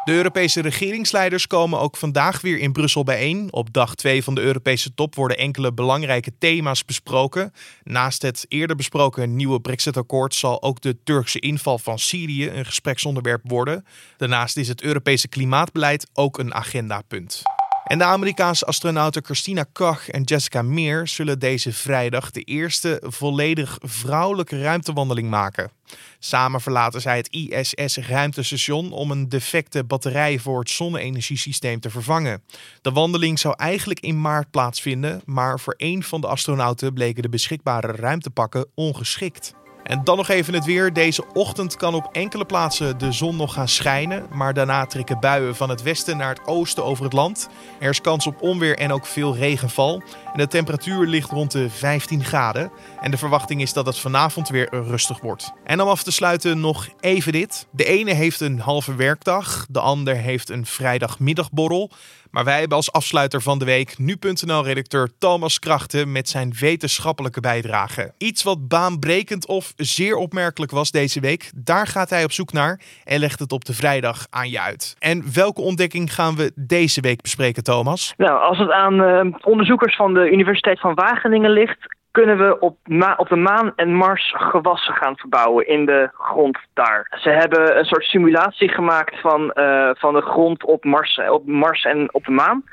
De 0.07 0.13
Europese 0.13 0.61
regeringsleiders 0.61 1.47
komen 1.47 1.79
ook 1.79 1.97
vandaag 1.97 2.41
weer 2.41 2.57
in 2.57 2.71
Brussel 2.71 3.03
bijeen. 3.03 3.53
Op 3.53 3.73
dag 3.73 3.95
2 3.95 4.23
van 4.23 4.35
de 4.35 4.41
Europese 4.41 4.93
top 4.93 5.15
worden 5.15 5.37
enkele 5.37 5.73
belangrijke 5.73 6.31
thema's 6.37 6.85
besproken. 6.85 7.53
Naast 7.83 8.21
het 8.21 8.45
eerder 8.47 8.75
besproken 8.75 9.35
nieuwe 9.35 9.61
Brexit-akkoord 9.61 10.35
zal 10.35 10.61
ook 10.61 10.81
de 10.81 10.97
Turkse 11.03 11.39
inval 11.39 11.79
van 11.79 11.99
Syrië 11.99 12.49
een 12.49 12.65
gespreksonderwerp 12.65 13.41
worden. 13.43 13.85
Daarnaast 14.17 14.57
is 14.57 14.67
het 14.67 14.81
Europese 14.81 15.27
klimaatbeleid 15.27 16.09
ook 16.13 16.37
een 16.37 16.53
agendapunt. 16.53 17.41
En 17.87 17.97
de 17.97 18.03
Amerikaanse 18.03 18.65
astronauten 18.65 19.25
Christina 19.25 19.65
Koch 19.73 20.07
en 20.09 20.23
Jessica 20.23 20.61
Meir 20.61 21.07
zullen 21.07 21.39
deze 21.39 21.73
vrijdag 21.73 22.31
de 22.31 22.41
eerste 22.41 23.01
volledig 23.05 23.77
vrouwelijke 23.81 24.61
ruimtewandeling 24.61 25.29
maken. 25.29 25.71
Samen 26.19 26.61
verlaten 26.61 27.01
zij 27.01 27.17
het 27.17 27.29
ISS-ruimtestation 27.29 28.91
om 28.91 29.11
een 29.11 29.29
defecte 29.29 29.83
batterij 29.83 30.39
voor 30.39 30.59
het 30.59 30.69
zonne-energiesysteem 30.69 31.79
te 31.79 31.89
vervangen. 31.89 32.43
De 32.81 32.91
wandeling 32.91 33.39
zou 33.39 33.53
eigenlijk 33.57 33.99
in 33.99 34.21
maart 34.21 34.51
plaatsvinden, 34.51 35.21
maar 35.25 35.59
voor 35.59 35.73
één 35.77 36.03
van 36.03 36.21
de 36.21 36.27
astronauten 36.27 36.93
bleken 36.93 37.21
de 37.21 37.29
beschikbare 37.29 37.91
ruimtepakken 37.91 38.65
ongeschikt. 38.75 39.53
En 39.87 40.03
dan 40.03 40.17
nog 40.17 40.29
even 40.29 40.53
het 40.53 40.65
weer. 40.65 40.93
Deze 40.93 41.23
ochtend 41.33 41.75
kan 41.75 41.93
op 41.93 42.09
enkele 42.11 42.45
plaatsen 42.45 42.97
de 42.97 43.11
zon 43.11 43.35
nog 43.35 43.53
gaan 43.53 43.67
schijnen. 43.67 44.25
Maar 44.33 44.53
daarna 44.53 44.85
trekken 44.85 45.19
buien 45.19 45.55
van 45.55 45.69
het 45.69 45.81
westen 45.81 46.17
naar 46.17 46.29
het 46.29 46.47
oosten 46.47 46.85
over 46.85 47.03
het 47.03 47.13
land. 47.13 47.49
Er 47.79 47.89
is 47.89 48.01
kans 48.01 48.27
op 48.27 48.41
onweer 48.41 48.77
en 48.77 48.91
ook 48.91 49.05
veel 49.05 49.35
regenval. 49.35 50.01
En 50.33 50.37
de 50.37 50.47
temperatuur 50.47 51.05
ligt 51.05 51.29
rond 51.29 51.51
de 51.51 51.69
15 51.69 52.23
graden. 52.23 52.71
En 53.01 53.11
de 53.11 53.17
verwachting 53.17 53.61
is 53.61 53.73
dat 53.73 53.85
het 53.85 53.97
vanavond 53.97 54.49
weer 54.49 54.69
rustig 54.71 55.19
wordt. 55.19 55.51
En 55.63 55.81
om 55.81 55.87
af 55.87 56.03
te 56.03 56.11
sluiten 56.11 56.59
nog 56.59 56.87
even 56.99 57.31
dit. 57.31 57.67
De 57.71 57.85
ene 57.85 58.13
heeft 58.13 58.39
een 58.39 58.59
halve 58.59 58.95
werkdag. 58.95 59.65
De 59.69 59.79
ander 59.79 60.15
heeft 60.15 60.49
een 60.49 60.65
vrijdagmiddagborrel. 60.65 61.91
Maar 62.31 62.43
wij 62.43 62.59
hebben 62.59 62.77
als 62.77 62.91
afsluiter 62.91 63.41
van 63.41 63.59
de 63.59 63.65
week 63.65 63.97
nu.nl-redacteur 63.97 65.09
Thomas 65.19 65.59
Krachten 65.59 66.11
met 66.11 66.29
zijn 66.29 66.53
wetenschappelijke 66.59 67.39
bijdrage. 67.39 68.13
Iets 68.17 68.43
wat 68.43 68.67
baanbrekend 68.67 69.47
of 69.47 69.73
zeer 69.75 70.15
opmerkelijk 70.15 70.71
was 70.71 70.91
deze 70.91 71.19
week, 71.19 71.51
daar 71.55 71.87
gaat 71.87 72.09
hij 72.09 72.23
op 72.23 72.31
zoek 72.31 72.51
naar 72.51 72.79
en 73.03 73.19
legt 73.19 73.39
het 73.39 73.51
op 73.51 73.65
de 73.65 73.73
vrijdag 73.73 74.25
aan 74.29 74.49
je 74.49 74.61
uit. 74.61 74.95
En 74.99 75.23
welke 75.33 75.61
ontdekking 75.61 76.13
gaan 76.13 76.35
we 76.35 76.51
deze 76.55 77.01
week 77.01 77.21
bespreken, 77.21 77.63
Thomas? 77.63 78.13
Nou, 78.17 78.39
als 78.39 78.57
het 78.57 78.71
aan 78.71 79.01
uh, 79.01 79.33
onderzoekers 79.41 79.95
van 79.95 80.13
de 80.13 80.31
Universiteit 80.31 80.79
van 80.79 80.95
Wageningen 80.95 81.51
ligt, 81.51 81.96
kunnen 82.19 82.37
we 82.37 82.59
op, 82.59 82.77
op 83.17 83.29
de 83.29 83.35
maan 83.35 83.73
en 83.75 83.93
Mars 83.93 84.33
gewassen 84.37 84.93
gaan 84.93 85.17
verbouwen 85.17 85.67
in 85.67 85.85
de 85.85 86.09
grond 86.13 86.57
daar. 86.73 87.17
Ze 87.21 87.29
hebben 87.29 87.77
een 87.77 87.85
soort 87.85 88.03
simulatie 88.03 88.69
gemaakt 88.69 89.21
van, 89.21 89.51
uh, 89.55 89.89
van 89.93 90.13
de 90.13 90.21
grond 90.21 90.63
op 90.63 90.83
Mars, 90.83 91.19
op 91.29 91.47
Mars 91.47 91.83
en 91.83 92.13
op 92.13 92.25
de 92.25 92.31
maan. 92.31 92.63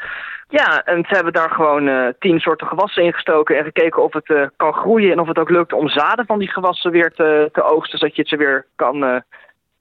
Ja, 0.49 0.85
en 0.85 1.05
ze 1.09 1.15
hebben 1.15 1.33
daar 1.33 1.51
gewoon 1.51 1.87
uh, 1.89 2.09
tien 2.19 2.41
soorten 2.41 2.67
gewassen 2.67 3.03
ingestoken 3.03 3.59
en 3.59 3.65
gekeken 3.65 4.03
of 4.03 4.13
het 4.13 4.29
uh, 4.29 4.47
kan 4.57 4.73
groeien 4.73 5.13
en 5.13 5.21
of 5.21 5.29
het 5.29 5.39
ook 5.39 5.51
lukt 5.51 5.73
om 5.73 5.89
zaden 5.89 6.27
van 6.27 6.39
die 6.39 6.51
gewassen 6.51 6.91
weer 6.91 7.11
te, 7.11 7.49
te 7.53 7.63
oogsten, 7.63 7.99
zodat 7.99 8.17
je 8.17 8.25
ze 8.27 8.37
weer 8.37 8.67
kan 8.77 9.23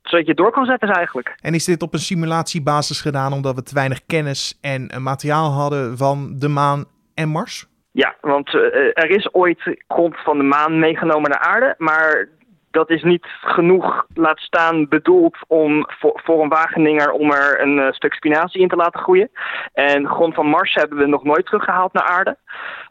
zodat 0.01 0.27
je 0.27 0.33
door 0.33 0.51
kan 0.51 0.65
zetten 0.65 0.89
eigenlijk. 0.89 1.35
En 1.41 1.53
is 1.53 1.65
dit 1.65 1.81
op 1.81 1.93
een 1.93 1.99
simulatiebasis 1.99 3.01
gedaan 3.01 3.33
omdat 3.33 3.55
we 3.55 3.63
te 3.63 3.73
weinig 3.73 4.05
kennis 4.05 4.57
en 4.61 4.91
materiaal 4.97 5.51
hadden 5.51 5.97
van 5.97 6.33
de 6.37 6.47
maan 6.47 6.85
en 7.13 7.29
Mars? 7.29 7.71
Ja, 7.95 8.15
want 8.21 8.53
uh, 8.53 8.61
er 8.93 9.09
is 9.09 9.33
ooit 9.33 9.77
grond 9.87 10.17
van 10.17 10.37
de 10.37 10.43
maan 10.43 10.79
meegenomen 10.79 11.29
naar 11.29 11.39
aarde, 11.39 11.75
maar 11.77 12.29
dat 12.71 12.89
is 12.89 13.03
niet 13.03 13.25
genoeg, 13.41 14.05
laat 14.13 14.39
staan, 14.39 14.87
bedoeld 14.87 15.37
om 15.47 15.85
voor, 16.23 16.41
een 16.41 16.49
Wageninger 16.49 17.11
om 17.11 17.31
er 17.31 17.61
een 17.61 17.77
uh, 17.77 17.91
stuk 17.91 18.13
spinazie 18.13 18.61
in 18.61 18.67
te 18.67 18.75
laten 18.75 18.99
groeien. 18.99 19.29
En 19.73 20.07
grond 20.07 20.33
van 20.33 20.47
Mars 20.47 20.73
hebben 20.73 20.97
we 20.97 21.05
nog 21.05 21.23
nooit 21.23 21.45
teruggehaald 21.45 21.93
naar 21.93 22.03
aarde. 22.03 22.37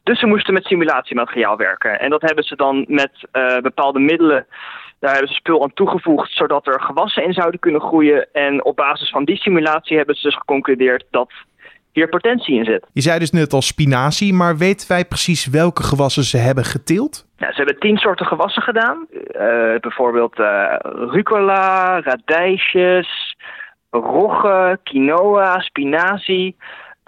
Dus 0.02 0.18
ze 0.18 0.26
moesten 0.26 0.54
met 0.54 0.64
simulatiemateriaal 0.64 1.56
werken. 1.56 2.00
En 2.00 2.11
dat 2.11 2.23
hebben 2.23 2.44
ze 2.44 2.56
dan 2.56 2.85
met 2.88 3.28
bepaalde 3.62 3.99
middelen 3.99 4.47
daar 5.02 5.11
hebben 5.11 5.28
ze 5.28 5.35
spul 5.35 5.62
aan 5.62 5.73
toegevoegd 5.73 6.32
zodat 6.32 6.66
er 6.66 6.80
gewassen 6.80 7.25
in 7.25 7.32
zouden 7.32 7.61
kunnen 7.61 7.80
groeien. 7.80 8.32
En 8.32 8.64
op 8.64 8.76
basis 8.76 9.11
van 9.11 9.25
die 9.25 9.37
simulatie 9.37 9.97
hebben 9.97 10.14
ze 10.14 10.26
dus 10.26 10.37
geconcludeerd 10.37 11.04
dat 11.11 11.32
hier 11.93 12.09
potentie 12.09 12.59
in 12.59 12.65
zit. 12.65 12.87
Je 12.93 13.01
zei 13.01 13.19
dus 13.19 13.31
net 13.31 13.53
al 13.53 13.63
spinazie, 13.63 14.33
maar 14.33 14.57
weten 14.57 14.89
wij 14.89 15.05
precies 15.05 15.47
welke 15.47 15.83
gewassen 15.83 16.23
ze 16.23 16.37
hebben 16.37 16.65
geteeld? 16.65 17.27
Ja, 17.37 17.51
ze 17.53 17.57
hebben 17.57 17.79
tien 17.79 17.97
soorten 17.97 18.27
gewassen 18.27 18.63
gedaan. 18.63 19.07
Uh, 19.11 19.21
bijvoorbeeld 19.81 20.39
uh, 20.39 20.75
rucola, 21.11 22.01
radijsjes, 22.01 23.37
rogge, 23.91 24.79
quinoa, 24.83 25.61
spinazie. 25.61 26.57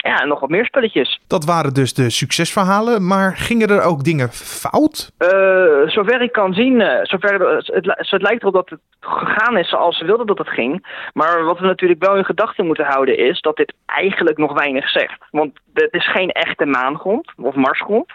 Ja, 0.04 0.20
en 0.20 0.28
nog 0.28 0.40
wat 0.40 0.49
meer 0.49 0.64
spulletjes. 0.64 1.20
Dat 1.26 1.44
waren 1.44 1.75
dus 1.75 1.94
de 1.94 2.11
succesverhalen, 2.11 3.06
maar 3.06 3.37
gingen 3.37 3.68
er 3.68 3.82
ook 3.82 4.04
dingen 4.04 4.28
fout? 4.32 5.12
Uh, 5.18 5.88
zover 5.88 6.23
ik 6.23 6.32
kan 6.32 6.54
zien, 6.54 6.80
uh, 6.80 6.99
zover 7.02 7.56
het, 7.56 7.66
het, 7.66 8.11
het, 8.11 8.23
lijkt 8.23 8.42
erop 8.42 8.54
dat 8.54 8.70
het 8.70 8.80
gegaan 9.00 9.56
is 9.56 9.68
zoals 9.68 9.99
ze 9.99 10.04
wilden 10.04 10.26
dat 10.26 10.38
het 10.38 10.49
ging. 10.49 10.87
Maar 11.12 11.44
wat 11.44 11.58
we 11.58 11.66
natuurlijk 11.66 12.04
wel 12.04 12.16
in 12.16 12.25
gedachten 12.25 12.66
moeten 12.66 12.84
houden 12.84 13.18
is 13.18 13.40
dat 13.40 13.56
dit 13.56 13.75
eigenlijk 13.87 14.38
nog 14.38 14.52
weinig 14.52 14.88
zegt. 14.88 15.25
Want 15.30 15.52
het 15.75 15.92
is 15.92 16.11
geen 16.11 16.30
echte 16.30 16.66
maangrond 16.66 17.32
of 17.37 17.54
marsgrond. 17.54 18.12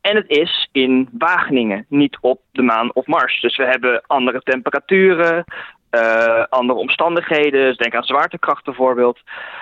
En 0.00 0.16
het 0.16 0.28
is 0.28 0.68
in 0.72 1.08
Wageningen, 1.18 1.86
niet 1.88 2.18
op 2.20 2.40
de 2.52 2.62
maan 2.62 2.94
of 2.94 3.06
Mars. 3.06 3.40
Dus 3.40 3.56
we 3.56 3.64
hebben 3.64 4.02
andere 4.06 4.40
temperaturen, 4.40 5.44
uh, 5.90 6.44
andere 6.48 6.78
omstandigheden. 6.78 7.64
Dus 7.66 7.76
denk 7.76 7.94
aan 7.94 8.02
zwaartekracht 8.02 8.64
bijvoorbeeld. 8.64 9.18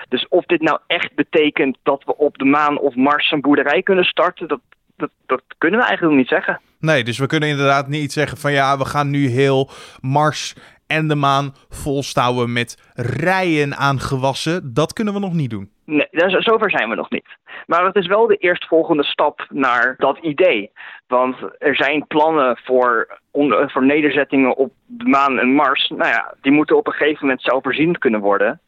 Dus 0.09 0.27
of 0.27 0.45
dit 0.45 0.61
nou 0.61 0.79
echt 0.87 1.15
betekent 1.15 1.77
dat 1.83 2.03
we 2.05 2.17
op 2.17 2.37
de 2.37 2.45
maan 2.45 2.79
of 2.79 2.95
Mars 2.95 3.31
een 3.31 3.41
boerderij 3.41 3.81
kunnen 3.83 4.05
starten, 4.05 4.47
dat, 4.47 4.59
dat, 4.97 5.09
dat 5.25 5.41
kunnen 5.57 5.79
we 5.79 5.85
eigenlijk 5.85 6.17
niet 6.17 6.27
zeggen. 6.27 6.59
Nee, 6.79 7.03
dus 7.03 7.19
we 7.19 7.27
kunnen 7.27 7.49
inderdaad 7.49 7.87
niet 7.87 8.11
zeggen 8.11 8.37
van 8.37 8.51
ja, 8.51 8.77
we 8.77 8.85
gaan 8.85 9.09
nu 9.09 9.27
heel 9.27 9.69
Mars 10.01 10.55
en 10.87 11.07
de 11.07 11.15
maan 11.15 11.53
volstouwen 11.69 12.53
met 12.53 12.91
rijen 12.95 13.75
aan 13.75 13.99
gewassen. 13.99 14.73
Dat 14.73 14.93
kunnen 14.93 15.13
we 15.13 15.19
nog 15.19 15.33
niet 15.33 15.49
doen. 15.49 15.69
Nee, 15.85 16.07
zover 16.39 16.69
zijn 16.69 16.89
we 16.89 16.95
nog 16.95 17.09
niet. 17.09 17.27
Maar 17.65 17.85
het 17.85 17.95
is 17.95 18.07
wel 18.07 18.27
de 18.27 18.35
eerstvolgende 18.35 19.03
stap 19.03 19.45
naar 19.49 19.95
dat 19.97 20.17
idee. 20.17 20.71
Want 21.07 21.35
er 21.57 21.75
zijn 21.75 22.07
plannen 22.07 22.59
voor, 22.63 23.19
voor 23.67 23.85
nederzettingen 23.85 24.55
op 24.55 24.73
de 24.85 25.05
maan 25.05 25.39
en 25.39 25.53
Mars. 25.53 25.89
Nou 25.89 26.09
ja, 26.09 26.33
die 26.41 26.51
moeten 26.51 26.77
op 26.77 26.87
een 26.87 26.93
gegeven 26.93 27.19
moment 27.21 27.41
zelfvoorzienend 27.41 27.97
kunnen 27.97 28.19
worden. 28.19 28.59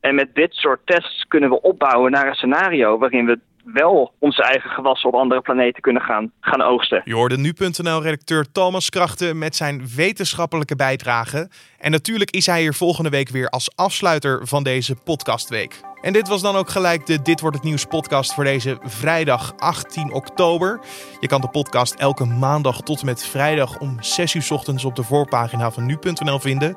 En 0.00 0.14
met 0.14 0.34
dit 0.34 0.54
soort 0.54 0.80
tests 0.84 1.24
kunnen 1.28 1.50
we 1.50 1.62
opbouwen 1.62 2.10
naar 2.10 2.26
een 2.26 2.34
scenario 2.34 2.98
waarin 2.98 3.26
we 3.26 3.38
wel 3.72 4.12
onze 4.18 4.42
eigen 4.42 4.70
gewassen 4.70 5.08
op 5.08 5.14
andere 5.14 5.40
planeten 5.40 5.82
kunnen 5.82 6.02
gaan, 6.02 6.32
gaan 6.40 6.62
oogsten. 6.62 7.02
Je 7.04 7.14
hoorde 7.14 7.38
nu.nl-redacteur 7.38 8.52
Thomas 8.52 8.90
Krachten 8.90 9.38
met 9.38 9.56
zijn 9.56 9.82
wetenschappelijke 9.96 10.76
bijdrage. 10.76 11.50
En 11.78 11.90
natuurlijk 11.90 12.30
is 12.30 12.46
hij 12.46 12.60
hier 12.60 12.74
volgende 12.74 13.10
week 13.10 13.28
weer 13.28 13.48
als 13.48 13.76
afsluiter 13.76 14.46
van 14.46 14.62
deze 14.62 14.96
podcastweek. 15.04 15.80
En 16.00 16.12
dit 16.12 16.28
was 16.28 16.42
dan 16.42 16.56
ook 16.56 16.68
gelijk 16.68 17.06
de 17.06 17.22
Dit 17.22 17.40
wordt 17.40 17.56
het 17.56 17.64
nieuws 17.64 17.84
podcast 17.84 18.34
voor 18.34 18.44
deze 18.44 18.78
vrijdag 18.82 19.52
18 19.56 20.12
oktober. 20.12 20.80
Je 21.20 21.26
kan 21.26 21.40
de 21.40 21.48
podcast 21.48 21.94
elke 21.94 22.24
maandag 22.24 22.80
tot 22.80 23.00
en 23.00 23.06
met 23.06 23.26
vrijdag 23.26 23.78
om 23.78 23.96
6 24.00 24.34
uur 24.34 24.46
ochtends 24.50 24.84
op 24.84 24.94
de 24.94 25.02
voorpagina 25.02 25.70
van 25.70 25.86
nu.nl 25.86 26.38
vinden 26.38 26.76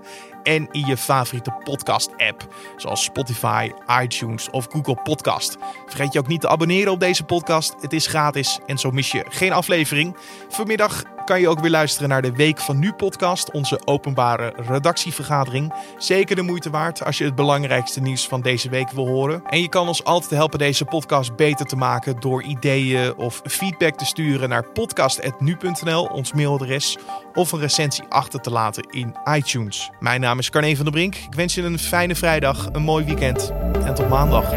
en 0.49 0.67
in 0.71 0.85
je 0.85 0.97
favoriete 0.97 1.51
podcast-app, 1.63 2.47
zoals 2.77 3.03
Spotify, 3.03 3.71
iTunes 4.01 4.49
of 4.49 4.67
Google 4.71 4.95
Podcast. 5.03 5.57
Vergeet 5.85 6.13
je 6.13 6.19
ook 6.19 6.27
niet 6.27 6.41
te 6.41 6.49
abonneren 6.49 6.91
op 6.91 6.99
deze 6.99 7.23
podcast. 7.23 7.75
Het 7.81 7.93
is 7.93 8.07
gratis 8.07 8.59
en 8.65 8.77
zo 8.77 8.91
mis 8.91 9.11
je 9.11 9.25
geen 9.29 9.51
aflevering. 9.51 10.17
Vanmiddag 10.47 11.03
kan 11.29 11.41
je 11.41 11.49
ook 11.49 11.59
weer 11.59 11.69
luisteren 11.69 12.09
naar 12.09 12.21
de 12.21 12.31
Week 12.31 12.59
van 12.59 12.79
Nu 12.79 12.93
podcast, 12.93 13.51
onze 13.51 13.81
openbare 13.85 14.53
redactievergadering. 14.55 15.73
Zeker 15.97 16.35
de 16.35 16.41
moeite 16.41 16.69
waard 16.69 17.03
als 17.03 17.17
je 17.17 17.23
het 17.23 17.35
belangrijkste 17.35 18.01
nieuws 18.01 18.27
van 18.27 18.41
deze 18.41 18.69
week 18.69 18.89
wil 18.89 19.07
horen. 19.07 19.41
En 19.45 19.61
je 19.61 19.69
kan 19.69 19.87
ons 19.87 20.03
altijd 20.03 20.31
helpen 20.31 20.59
deze 20.59 20.85
podcast 20.85 21.35
beter 21.35 21.65
te 21.65 21.75
maken 21.75 22.19
door 22.19 22.43
ideeën 22.43 23.15
of 23.15 23.41
feedback 23.43 23.97
te 23.97 24.05
sturen 24.05 24.49
naar 24.49 24.71
podcast.nu.nl, 24.71 26.05
ons 26.05 26.33
mailadres, 26.33 26.97
of 27.33 27.51
een 27.51 27.59
recensie 27.59 28.05
achter 28.09 28.39
te 28.39 28.51
laten 28.51 28.83
in 28.89 29.15
iTunes. 29.33 29.89
Mijn 29.99 30.21
is 30.39 30.49
Carne 30.49 30.75
van 30.75 30.85
der 30.85 30.93
Brink. 30.93 31.15
Ik 31.15 31.33
wens 31.33 31.53
je 31.53 31.61
een 31.61 31.79
fijne 31.79 32.15
vrijdag, 32.15 32.69
een 32.71 32.81
mooi 32.81 33.05
weekend 33.05 33.53
en 33.85 33.93
tot 33.93 34.09
maandag. 34.09 34.53